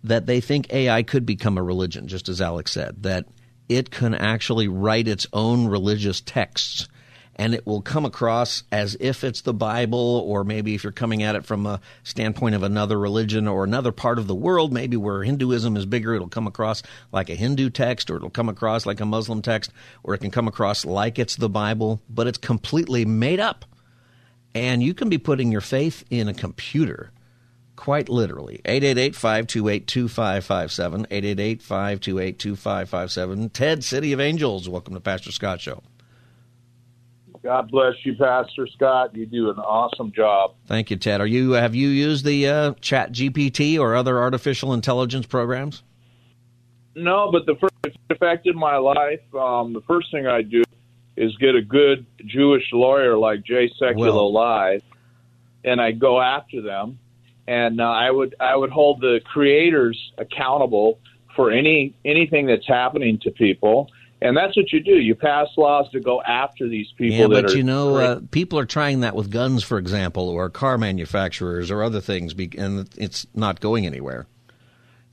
[0.04, 3.26] that they think AI could become a religion, just as Alex said, that
[3.68, 6.88] it can actually write its own religious texts
[7.36, 11.22] and it will come across as if it's the Bible, or maybe if you're coming
[11.22, 14.96] at it from a standpoint of another religion or another part of the world, maybe
[14.96, 18.86] where Hinduism is bigger, it'll come across like a Hindu text, or it'll come across
[18.86, 19.70] like a Muslim text,
[20.02, 23.66] or it can come across like it's the Bible, but it's completely made up.
[24.54, 27.12] And you can be putting your faith in a computer
[27.76, 28.62] quite literally.
[28.64, 33.52] 888-528-2557, 888-528-2557.
[33.52, 35.82] Ted, City of Angels, welcome to Pastor Scott Show.
[37.46, 39.14] God bless you, Pastor Scott.
[39.14, 40.54] You do an awesome job.
[40.66, 41.20] Thank you, Ted.
[41.20, 45.84] Are you have you used the uh, Chat GPT or other artificial intelligence programs?
[46.96, 49.20] No, but the first it affected my life.
[49.32, 50.64] Um, the first thing I do
[51.16, 54.82] is get a good Jewish lawyer like Jay Sekulow Well- Live,
[55.62, 56.98] and I go after them,
[57.46, 60.98] and uh, I would I would hold the creators accountable
[61.36, 63.88] for any anything that's happening to people.
[64.22, 64.92] And that's what you do.
[64.94, 67.16] You pass laws to go after these people.
[67.16, 70.78] yeah, but you know, uh, people are trying that with guns, for example, or car
[70.78, 74.26] manufacturers or other things, and it's not going anywhere.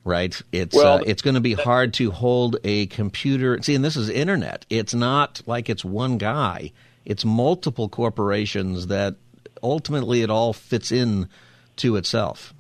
[0.06, 0.42] Right?
[0.52, 3.62] It's Well, uh, it's going to be hard to hold a computer.
[3.62, 4.66] See, and this is internet.
[4.70, 6.72] It's not like it's one guy.
[7.06, 9.16] It's multiple corporations that
[9.62, 11.30] ultimately it all fits in
[11.78, 12.54] to itself.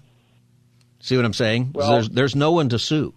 [0.99, 1.71] See what I'm saying?
[1.73, 3.13] Well- there's there's no one to sue.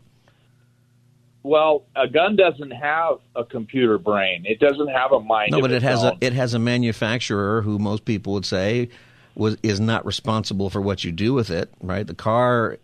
[1.46, 4.42] Well, a gun doesn't have a computer brain.
[4.46, 5.52] It doesn't have a mind.
[5.52, 6.18] No, but it has own.
[6.20, 8.88] a it has a manufacturer who most people would say
[9.36, 12.04] was is not responsible for what you do with it, right?
[12.04, 12.78] The car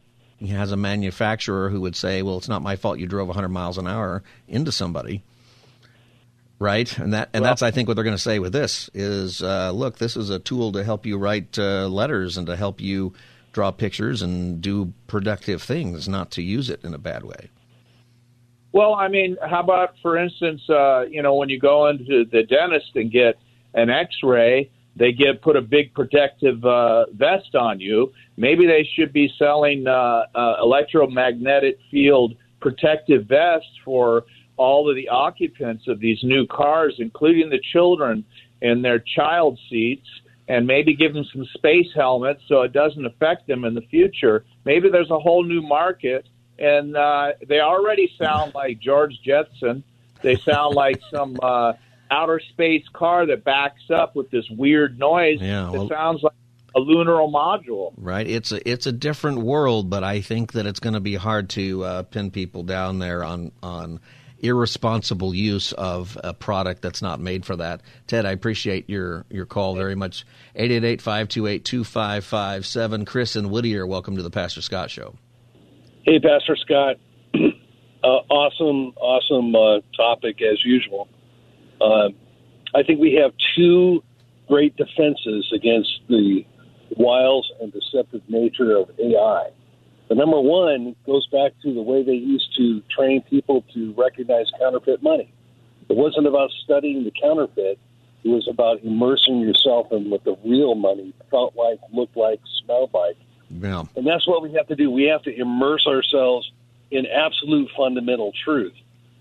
[0.48, 3.78] has a manufacturer who would say, "Well, it's not my fault you drove 100 miles
[3.78, 5.24] an hour into somebody."
[6.60, 8.88] Right, and that and Well- that's I think what they're going to say with this
[8.94, 12.54] is, uh, look, this is a tool to help you write uh, letters and to
[12.54, 13.12] help you
[13.52, 17.48] draw pictures and do productive things, not to use it in a bad way.
[18.72, 22.42] Well, I mean, how about, for instance, uh, you know, when you go into the
[22.42, 23.38] dentist and get
[23.74, 28.12] an X-ray, they get put a big protective uh, vest on you.
[28.36, 34.24] Maybe they should be selling uh, uh, electromagnetic field protective vests for
[34.56, 38.24] all of the occupants of these new cars, including the children
[38.60, 40.06] in their child seats,
[40.48, 44.44] and maybe give them some space helmets so it doesn't affect them in the future.
[44.64, 46.26] Maybe there's a whole new market
[46.58, 49.82] and uh, they already sound like George Jetson.
[50.22, 51.72] They sound like some uh,
[52.10, 55.38] outer space car that backs up with this weird noise.
[55.40, 56.34] Yeah, well- it sounds like
[56.74, 57.92] a lunar module.
[57.96, 58.26] Right.
[58.26, 61.50] It's a it's a different world, but I think that it's going to be hard
[61.50, 64.00] to uh, pin people down there on on
[64.38, 67.80] irresponsible use of a product that's not made for that.
[68.06, 70.24] Ted, I appreciate your your call very much.
[70.56, 73.06] 888-528-2557.
[73.06, 75.14] Chris and Whittier, welcome to the Pastor Scott Show.
[76.04, 76.96] Hey, Pastor Scott.
[77.34, 81.08] uh, awesome, awesome uh, topic as usual.
[81.80, 82.08] Uh,
[82.74, 84.02] I think we have two
[84.48, 86.44] great defenses against the
[86.96, 89.50] wiles and deceptive nature of AI.
[90.08, 94.46] The number one goes back to the way they used to train people to recognize
[94.58, 95.32] counterfeit money.
[95.88, 97.78] It wasn't about studying the counterfeit.
[98.24, 102.90] It was about immersing yourself in what the real money felt like, looked like, smelled
[102.92, 103.16] like.
[103.60, 103.84] Yeah.
[103.96, 104.90] And that's what we have to do.
[104.90, 106.50] We have to immerse ourselves
[106.90, 108.74] in absolute fundamental truth.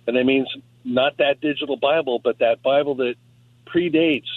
[0.08, 0.48] And that means
[0.84, 3.16] not that digital Bible, but that Bible that
[3.68, 4.28] predates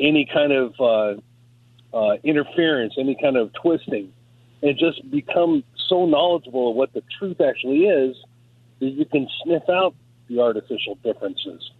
[0.00, 4.12] any kind of uh, uh, interference, any kind of twisting,
[4.62, 8.16] and just become so knowledgeable of what the truth actually is
[8.80, 9.94] that you can sniff out
[10.28, 11.70] the artificial differences.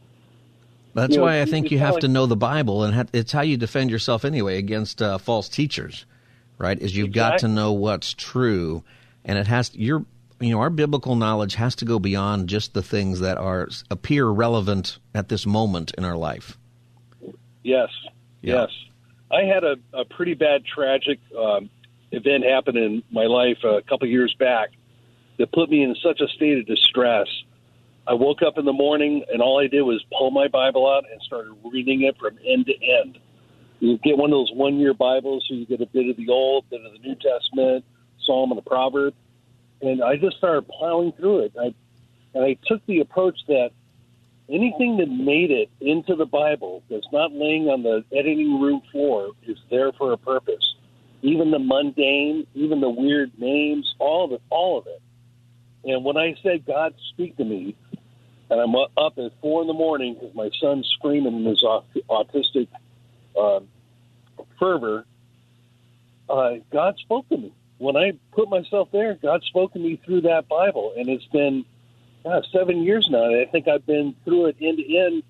[0.95, 3.05] That's You know, why I think you have like- to know the Bible, and ha-
[3.13, 6.05] it's how you defend yourself anyway against uh, false teachers,
[6.63, 6.79] right?
[6.81, 8.85] Is you've got to know what's true,
[9.25, 10.07] and it has your
[10.41, 14.27] you know our biblical knowledge has to go beyond just the things that are appear
[14.29, 16.57] relevant at this moment in our life.
[17.63, 17.91] Yes,
[18.41, 18.63] Yeah.
[18.63, 18.71] yes.
[19.31, 21.71] I had a, a pretty bad tragic um,
[22.11, 24.71] event happen in my life a couple years back
[25.39, 27.29] that put me in such a state of distress.
[28.07, 31.05] I woke up in the morning and all I did was pull my Bible out
[31.11, 33.19] and started reading it from end to end.
[33.83, 36.29] You get one of those one year Bibles, so you get a bit of the
[36.29, 37.85] Old, bit of the New Testament,
[38.25, 39.13] Psalm, and the Proverb.
[39.81, 41.53] And I just started plowing through it.
[41.61, 41.75] I,
[42.33, 43.71] and I took the approach that
[44.49, 49.33] anything that made it into the Bible that's not laying on the editing room floor
[49.49, 50.77] is there for a purpose.
[51.23, 55.03] Even the mundane, even the weird names, all of it, all of it.
[55.83, 57.75] And when I said, God, speak to me,
[58.49, 61.65] and I'm up at four in the morning because my son's screaming in his
[62.09, 62.69] autistic
[63.37, 63.69] um,
[64.63, 65.05] fervor,
[66.29, 67.53] uh, God spoke to me.
[67.79, 70.95] When I put myself there, God spoke to me through that Bible.
[70.97, 71.65] And it's been
[72.23, 75.25] God, seven years now, and I think I've been through it end to end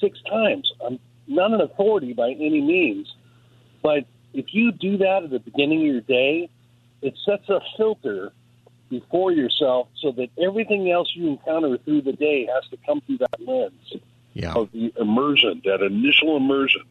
[0.00, 0.72] six times.
[0.84, 3.14] I'm not an authority by any means,
[3.82, 6.48] but if you do that at the beginning of your day,
[7.02, 8.32] it sets a filter
[8.88, 13.18] before yourself so that everything else you encounter through the day has to come through
[13.18, 13.94] that lens
[14.32, 14.54] Yeah.
[14.54, 16.82] of the immersion, that initial immersion.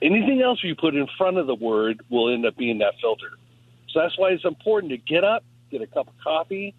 [0.00, 3.30] Anything else you put in front of the word will end up being that filter.
[3.90, 6.74] So that's why it's important to get up, get a cup of coffee,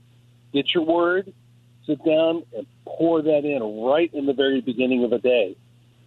[0.53, 1.33] get your word,
[1.85, 5.55] sit down, and pour that in right in the very beginning of the day.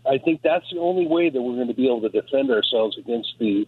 [0.07, 2.97] I think that's the only way that we're going to be able to defend ourselves
[2.99, 3.67] against the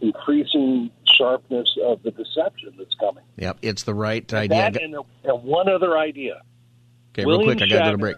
[0.00, 3.24] increasing sharpness of the deception that's coming.
[3.36, 4.70] Yep, it's the right idea.
[4.70, 6.42] That and, and one other idea.
[7.12, 8.16] Okay, real quick, I got to go to break.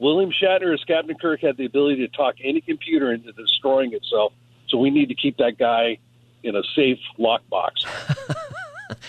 [0.00, 4.32] William Shatner as Captain Kirk had the ability to talk any computer into destroying itself,
[4.68, 5.98] so we need to keep that guy
[6.42, 7.84] in a safe lockbox.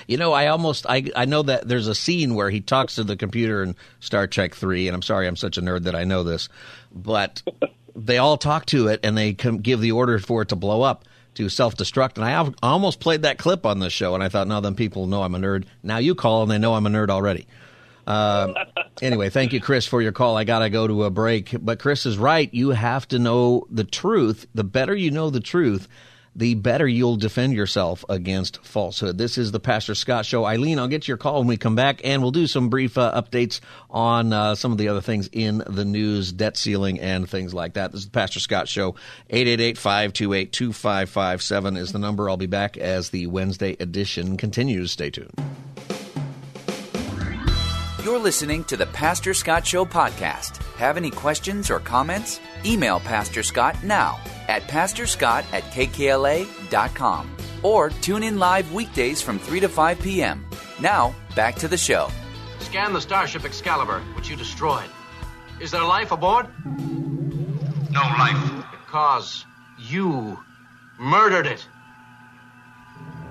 [0.07, 3.03] You know, I almost I I know that there's a scene where he talks to
[3.03, 6.03] the computer in Star Trek Three, and I'm sorry, I'm such a nerd that I
[6.03, 6.49] know this,
[6.93, 7.41] but
[7.95, 10.81] they all talk to it and they can give the order for it to blow
[10.81, 12.15] up to self destruct.
[12.15, 14.75] And I al- almost played that clip on this show, and I thought, now then
[14.75, 15.65] people know I'm a nerd.
[15.81, 17.47] Now you call and they know I'm a nerd already.
[18.05, 18.53] Uh,
[19.01, 20.37] anyway, thank you, Chris, for your call.
[20.37, 21.55] I got to go to a break.
[21.59, 22.53] But Chris is right.
[22.53, 24.47] You have to know the truth.
[24.53, 25.87] The better you know the truth,
[26.35, 29.17] the better you'll defend yourself against falsehood.
[29.17, 30.45] This is the Pastor Scott Show.
[30.45, 33.21] Eileen, I'll get your call when we come back, and we'll do some brief uh,
[33.21, 37.53] updates on uh, some of the other things in the news, debt ceiling, and things
[37.53, 37.91] like that.
[37.91, 38.95] This is the Pastor Scott Show.
[39.29, 42.29] 888 528 2557 is the number.
[42.29, 44.91] I'll be back as the Wednesday edition continues.
[44.91, 45.33] Stay tuned.
[48.03, 50.57] You're listening to the Pastor Scott Show podcast.
[50.77, 52.39] Have any questions or comments?
[52.65, 59.59] Email Pastor Scott now at pastorscott at kkla.com or tune in live weekdays from 3
[59.59, 60.43] to 5 p.m.
[60.79, 62.09] Now, back to the show.
[62.59, 64.89] Scan the Starship Excalibur, which you destroyed.
[65.59, 66.47] Is there life aboard?
[67.91, 68.65] No life.
[68.71, 69.45] Because
[69.77, 70.39] you
[70.99, 71.61] murdered it.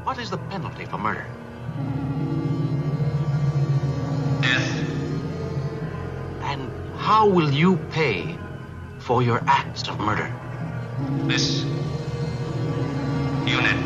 [0.04, 1.26] What is the penalty for murder?
[4.42, 4.90] Death.
[6.42, 8.36] And how will you pay
[8.98, 10.32] for your acts of murder?
[11.26, 11.62] This
[13.46, 13.76] unit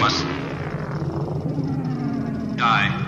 [0.00, 0.24] must
[2.56, 3.02] die.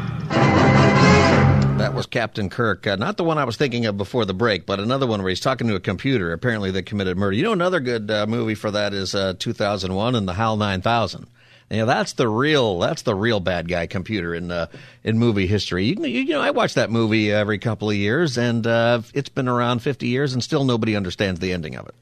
[1.78, 2.86] That was Captain Kirk.
[2.86, 5.28] Uh, not the one I was thinking of before the break, but another one where
[5.28, 6.32] he's talking to a computer.
[6.32, 7.36] Apparently, they committed murder.
[7.36, 11.28] You know, another good uh, movie for that is uh, 2001 and the HAL 9000.
[11.70, 14.68] Know, that's the real that's the real bad guy computer in uh,
[15.04, 15.84] in movie history.
[15.84, 19.48] You, you know, I watch that movie every couple of years, and uh, it's been
[19.48, 21.94] around 50 years, and still nobody understands the ending of it.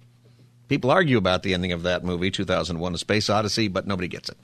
[0.68, 4.28] People argue about the ending of that movie, 2001: A Space Odyssey, but nobody gets
[4.28, 4.36] it.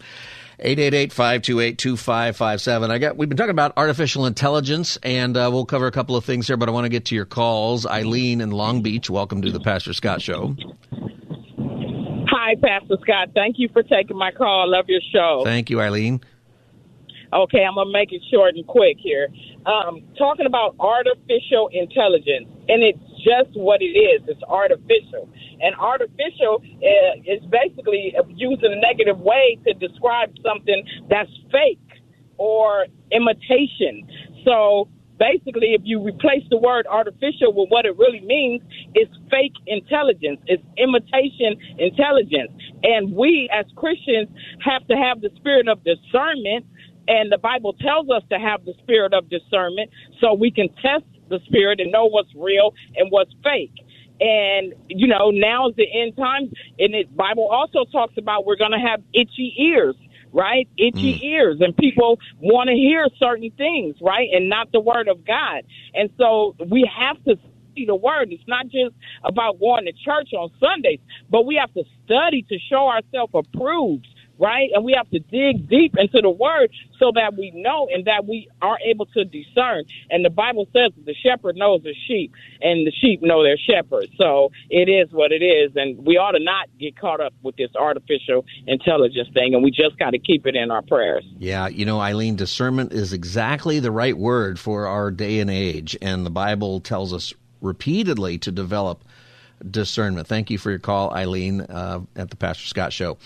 [0.63, 2.91] 888-528-2557.
[2.91, 6.25] I got we've been talking about artificial intelligence and uh, we'll cover a couple of
[6.25, 7.85] things here but I want to get to your calls.
[7.85, 10.55] Eileen in Long Beach, welcome to the Pastor Scott show.
[12.53, 13.31] Hi, Pastor Scott.
[13.35, 14.63] Thank you for taking my call.
[14.63, 15.41] I love your show.
[15.43, 16.21] Thank you, Eileen.
[17.33, 19.29] Okay, I'm gonna make it short and quick here.
[19.65, 24.21] Um, talking about artificial intelligence, and it's just what it is.
[24.29, 25.31] It's artificial,
[25.63, 31.81] and artificial uh, is basically used in a negative way to describe something that's fake
[32.37, 34.07] or imitation.
[34.45, 34.89] So
[35.23, 38.61] basically, if you replace the word artificial with what it really means,
[38.95, 40.43] it's fake intelligence.
[40.47, 42.51] It's imitation intelligence.
[42.83, 44.29] And we as Christians
[44.65, 46.67] have to have the spirit of discernment.
[47.07, 51.07] And the Bible tells us to have the spirit of discernment so we can test
[51.31, 53.75] the spirit and know what's real and what's fake.
[54.21, 56.51] And, you know, now is the end times.
[56.79, 59.97] And the Bible also talks about we're going to have itchy ears
[60.33, 60.69] right?
[60.77, 61.23] Itchy mm.
[61.23, 64.29] ears, and people want to hear certain things, right?
[64.33, 65.63] And not the word of God.
[65.95, 68.33] And so we have to study the word.
[68.33, 72.59] It's not just about going to church on Sundays, but we have to study to
[72.71, 74.07] show ourselves approved.
[74.39, 74.71] Right?
[74.75, 78.27] And we have to dig deep into the word so that we know and that
[78.27, 79.85] we are able to discern.
[80.11, 84.09] And the Bible says the shepherd knows the sheep and the sheep know their shepherd.
[84.19, 85.73] So it is what it is.
[85.77, 89.55] And we ought to not get caught up with this artificial intelligence thing.
[89.55, 91.25] And we just got to keep it in our prayers.
[91.39, 95.97] Yeah, you know, Eileen, discernment is exactly the right word for our day and age,
[96.03, 99.05] and the Bible tells us repeatedly to develop
[99.69, 100.27] discernment.
[100.27, 103.19] Thank you for your call, Eileen, uh, at the Pastor Scott Show.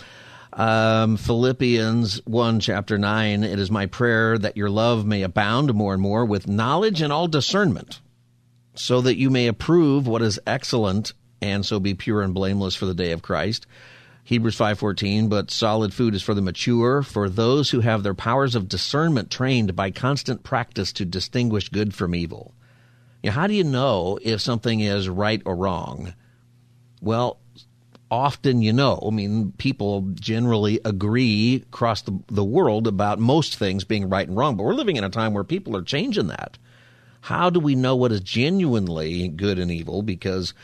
[0.56, 5.92] Um, Philippians 1, chapter 9, it is my prayer that your love may abound more
[5.92, 8.00] and more with knowledge and all discernment,
[8.74, 12.86] so that you may approve what is excellent and so be pure and blameless for
[12.86, 13.66] the day of Christ.
[14.24, 18.54] Hebrews 5:14 but solid food is for the mature for those who have their powers
[18.54, 22.54] of discernment trained by constant practice to distinguish good from evil.
[23.22, 26.14] Now, how do you know if something is right or wrong?
[27.02, 27.40] Well,
[28.10, 29.02] often you know.
[29.06, 34.36] I mean, people generally agree across the, the world about most things being right and
[34.36, 36.58] wrong, but we're living in a time where people are changing that.
[37.20, 40.02] How do we know what is genuinely good and evil?
[40.02, 40.54] Because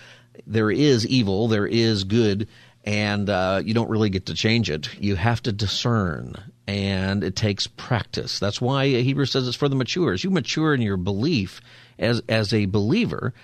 [0.47, 2.47] there is evil, there is good,
[2.84, 4.88] and uh, you don't really get to change it.
[5.01, 6.36] You have to discern.
[6.66, 8.38] and it takes practice.
[8.38, 10.12] That's why Hebrews says it's for the mature.
[10.12, 11.61] As you mature in your belief
[11.99, 13.34] as as a believer,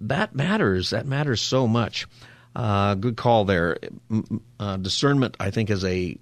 [0.00, 0.90] that matters.
[0.90, 2.06] That matters so much.
[2.56, 3.76] Uh, good call there.
[4.58, 6.18] Uh, discernment, I think, is a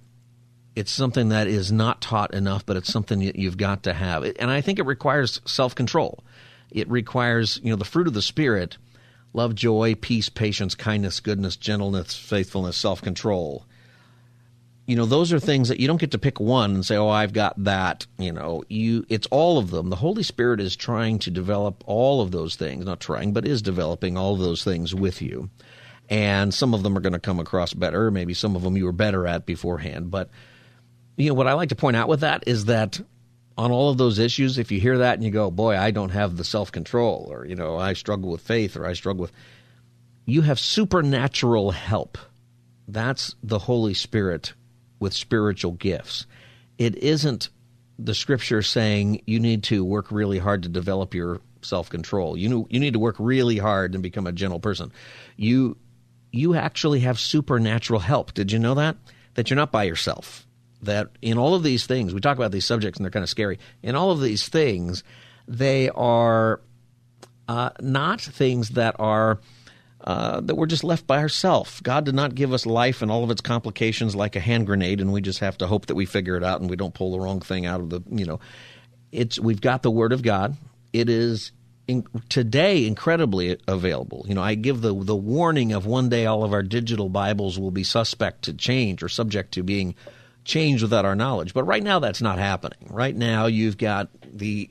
[0.75, 4.25] it's something that is not taught enough, but it's something that you've got to have.
[4.37, 6.25] And I think it requires self control.
[6.71, 8.77] It requires, you know, the fruit of the Spirit
[9.31, 13.65] love, joy, peace, patience, kindness, goodness, gentleness, faithfulness, self control.
[14.87, 17.07] You know, those are things that you don't get to pick one and say, "Oh,
[17.07, 19.89] I've got that." You know, you it's all of them.
[19.89, 23.61] The Holy Spirit is trying to develop all of those things, not trying, but is
[23.61, 25.49] developing all of those things with you.
[26.09, 28.85] And some of them are going to come across better, maybe some of them you
[28.85, 30.29] were better at beforehand, but
[31.17, 32.99] you know what I like to point out with that is that
[33.57, 36.09] on all of those issues, if you hear that and you go, boy, I don't
[36.09, 39.31] have the self control, or, you know, I struggle with faith, or I struggle with.
[40.25, 42.17] You have supernatural help.
[42.87, 44.53] That's the Holy Spirit
[44.99, 46.25] with spiritual gifts.
[46.77, 47.49] It isn't
[47.97, 52.35] the scripture saying you need to work really hard to develop your self control.
[52.35, 54.91] You know, you need to work really hard and become a gentle person.
[55.37, 55.77] You
[56.35, 58.33] you actually have supernatural help.
[58.33, 58.97] Did you know that?
[59.35, 60.45] That you're not by yourself
[60.85, 63.29] that in all of these things, we talk about these subjects and they're kind of
[63.29, 63.59] scary.
[63.83, 65.03] In all of these things,
[65.47, 66.61] they are
[67.47, 69.39] uh, not things that are
[70.01, 71.81] uh, that we're just left by ourselves.
[71.81, 75.01] God did not give us life and all of its complications like a hand grenade,
[75.01, 77.11] and we just have to hope that we figure it out and we don't pull
[77.11, 78.39] the wrong thing out of the you know.
[79.11, 80.57] It's we've got the Word of God.
[80.93, 81.51] It is
[81.87, 84.25] in, today incredibly available.
[84.27, 87.59] You know, I give the the warning of one day all of our digital Bibles
[87.59, 89.95] will be suspect to change or subject to being
[90.43, 91.53] changed without our knowledge.
[91.53, 92.87] But right now, that's not happening.
[92.89, 94.69] Right now, you've got the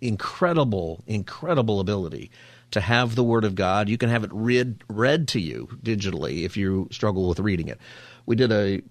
[0.00, 2.30] incredible, incredible ability
[2.72, 3.88] to have the Word of God.
[3.88, 7.78] You can have it read read to you digitally if you struggle with reading it.
[8.26, 8.82] We did a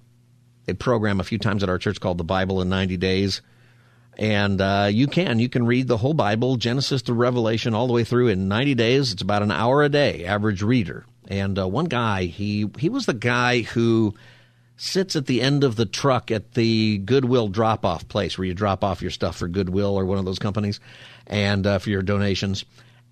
[0.67, 3.41] a program a few times at our church called the Bible in 90 Days.
[4.17, 7.93] And uh, you can you can read the whole Bible, Genesis to Revelation, all the
[7.93, 9.11] way through in 90 days.
[9.11, 11.05] It's about an hour a day, average reader.
[11.27, 14.13] And uh, one guy, he he was the guy who
[14.75, 18.53] sits at the end of the truck at the Goodwill drop off place where you
[18.53, 20.79] drop off your stuff for Goodwill or one of those companies
[21.27, 22.65] and uh, for your donations.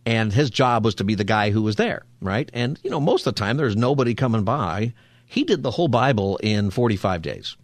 [0.05, 2.49] And his job was to be the guy who was there, right?
[2.53, 4.93] And, you know, most of the time there's nobody coming by.
[5.25, 7.55] He did the whole Bible in 45 days.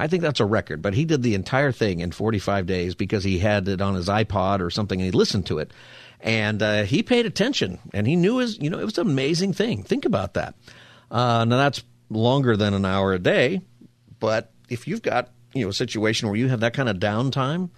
[0.00, 3.22] I think that's a record, but he did the entire thing in 45 days because
[3.22, 5.72] he had it on his iPod or something and he listened to it.
[6.20, 9.52] And uh, he paid attention and he knew his, you know, it was an amazing
[9.52, 9.82] thing.
[9.82, 10.54] Think about that.
[11.10, 13.60] Uh, now that's longer than an hour a day,
[14.18, 17.68] but if you've got you know a situation where you have that kind of downtime,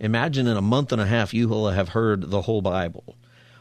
[0.00, 3.16] imagine in a month and a half you will have heard the whole Bible.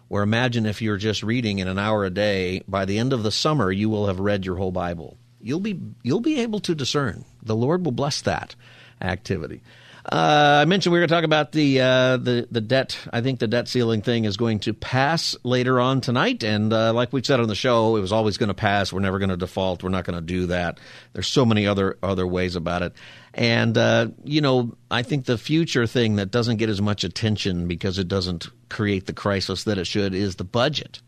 [0.07, 3.23] Or imagine if you're just reading in an hour a day, by the end of
[3.23, 5.17] the summer you will have read your whole Bible.
[5.45, 7.23] You'll be you'll be able to discern.
[7.43, 8.55] The Lord will bless that
[8.99, 9.61] activity.
[10.03, 12.97] Uh, I mentioned we were going to talk about the uh, the the debt.
[13.13, 16.93] I think the debt ceiling thing is going to pass later on tonight, and uh,
[16.93, 18.91] like we said on the show, it was always going to pass.
[18.91, 19.83] We're never going to default.
[19.83, 20.79] We're not going to do that.
[21.13, 22.93] There's so many other other ways about it,
[23.35, 27.67] and uh, you know, I think the future thing that doesn't get as much attention
[27.67, 31.01] because it doesn't create the crisis that it should is the budget.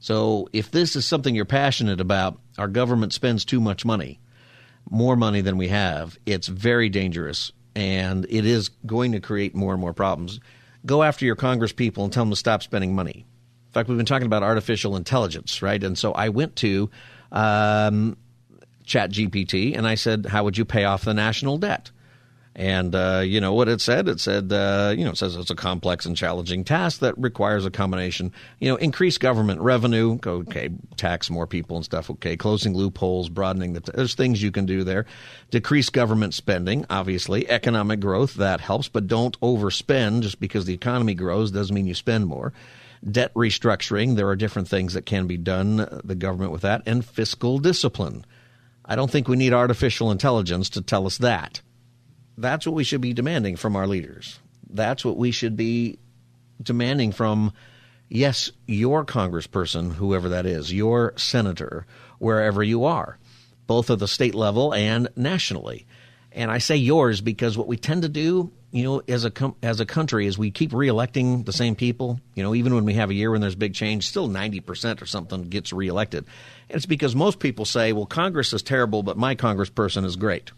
[0.00, 4.20] So if this is something you're passionate about, our government spends too much money
[4.90, 9.72] more money than we have, it's very dangerous and it is going to create more
[9.72, 10.40] and more problems.
[10.86, 13.26] Go after your Congress people and tell them to stop spending money.
[13.68, 15.82] In fact, we've been talking about artificial intelligence, right?
[15.82, 16.90] And so I went to
[17.30, 18.16] um,
[18.84, 21.90] Chat GPT and I said, How would you pay off the national debt?
[22.58, 24.08] And uh, you know what it said?
[24.08, 27.64] It said, uh, you know, it says it's a complex and challenging task that requires
[27.64, 32.74] a combination, you know, increase government revenue, okay, tax more people and stuff, okay, closing
[32.74, 35.06] loopholes, broadening the, t- there's things you can do there.
[35.52, 41.14] Decrease government spending, obviously, economic growth, that helps, but don't overspend just because the economy
[41.14, 42.52] grows doesn't mean you spend more
[43.08, 44.16] debt restructuring.
[44.16, 47.60] There are different things that can be done, uh, the government with that, and fiscal
[47.60, 48.26] discipline.
[48.84, 51.60] I don't think we need artificial intelligence to tell us that.
[52.38, 54.38] That's what we should be demanding from our leaders.
[54.70, 55.98] That's what we should be
[56.62, 57.52] demanding from,
[58.08, 61.84] yes, your congressperson, whoever that is, your senator,
[62.20, 63.18] wherever you are,
[63.66, 65.84] both at the state level and nationally.
[66.30, 69.56] And I say yours because what we tend to do, you know, as a com-
[69.60, 72.20] as a country, is we keep reelecting the same people.
[72.36, 75.02] You know, even when we have a year when there's big change, still ninety percent
[75.02, 76.26] or something gets reelected.
[76.68, 80.52] And it's because most people say, "Well, Congress is terrible, but my congressperson is great."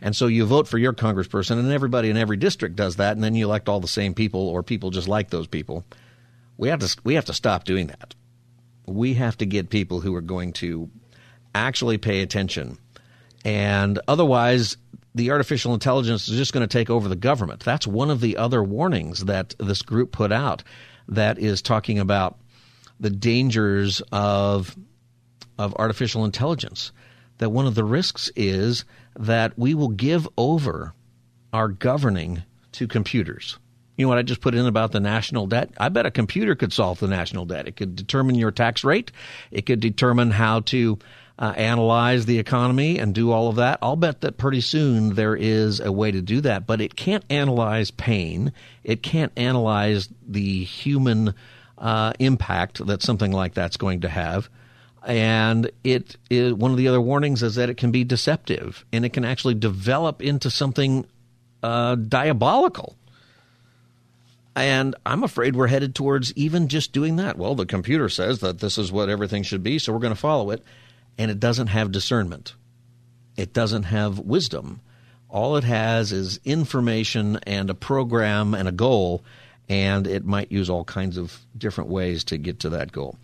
[0.00, 3.24] And so you vote for your congressperson, and everybody in every district does that, and
[3.24, 5.84] then you elect all the same people or people just like those people.
[6.58, 8.14] We have to we have to stop doing that.
[8.86, 10.90] We have to get people who are going to
[11.54, 12.78] actually pay attention,
[13.44, 14.76] and otherwise
[15.14, 17.60] the artificial intelligence is just going to take over the government.
[17.60, 20.62] That's one of the other warnings that this group put out
[21.08, 22.38] that is talking about
[23.00, 24.76] the dangers of
[25.58, 26.92] of artificial intelligence.
[27.38, 28.84] That one of the risks is
[29.18, 30.94] that we will give over
[31.52, 33.58] our governing to computers.
[33.96, 35.70] You know what I just put in about the national debt?
[35.78, 37.66] I bet a computer could solve the national debt.
[37.66, 39.10] It could determine your tax rate.
[39.50, 40.98] It could determine how to
[41.38, 43.78] uh, analyze the economy and do all of that.
[43.82, 47.24] I'll bet that pretty soon there is a way to do that, but it can't
[47.30, 48.52] analyze pain.
[48.84, 51.34] It can't analyze the human
[51.78, 54.48] uh, impact that something like that's going to have.
[55.06, 59.04] And it is, one of the other warnings is that it can be deceptive and
[59.04, 61.06] it can actually develop into something
[61.62, 62.96] uh, diabolical.
[64.56, 67.38] And I'm afraid we're headed towards even just doing that.
[67.38, 70.18] Well, the computer says that this is what everything should be, so we're going to
[70.18, 70.64] follow it.
[71.18, 72.54] And it doesn't have discernment,
[73.36, 74.80] it doesn't have wisdom.
[75.28, 79.24] All it has is information and a program and a goal,
[79.68, 83.16] and it might use all kinds of different ways to get to that goal.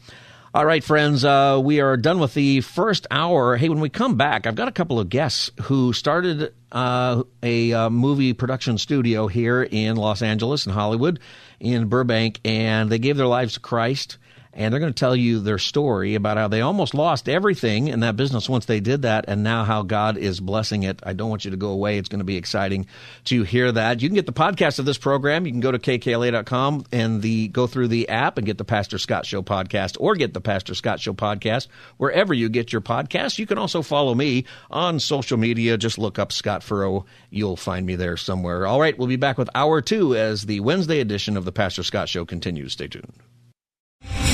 [0.55, 3.57] All right, friends, uh, we are done with the first hour.
[3.57, 7.73] Hey, when we come back, I've got a couple of guests who started uh, a
[7.73, 11.21] uh, movie production studio here in Los Angeles and Hollywood,
[11.59, 14.19] in Burbank, and they gave their lives to Christ
[14.55, 18.01] and they're going to tell you their story about how they almost lost everything in
[18.01, 21.01] that business once they did that, and now how God is blessing it.
[21.03, 21.99] I don't want you to go away.
[21.99, 22.87] It's going to be exciting
[23.25, 24.03] to hear that.
[24.03, 25.47] You can get the podcast of this program.
[25.47, 28.99] You can go to kkla.com and the go through the app and get the Pastor
[28.99, 33.39] Scott Show podcast, or get the Pastor Scott Show podcast wherever you get your podcast.
[33.39, 35.79] You can also follow me on social media.
[35.79, 37.07] Just look up Scott Furrow.
[37.31, 38.67] You'll find me there somewhere.
[38.67, 41.83] All right, we'll be back with hour two as the Wednesday edition of the Pastor
[41.83, 42.73] Scott Show continues.
[42.73, 43.13] Stay tuned.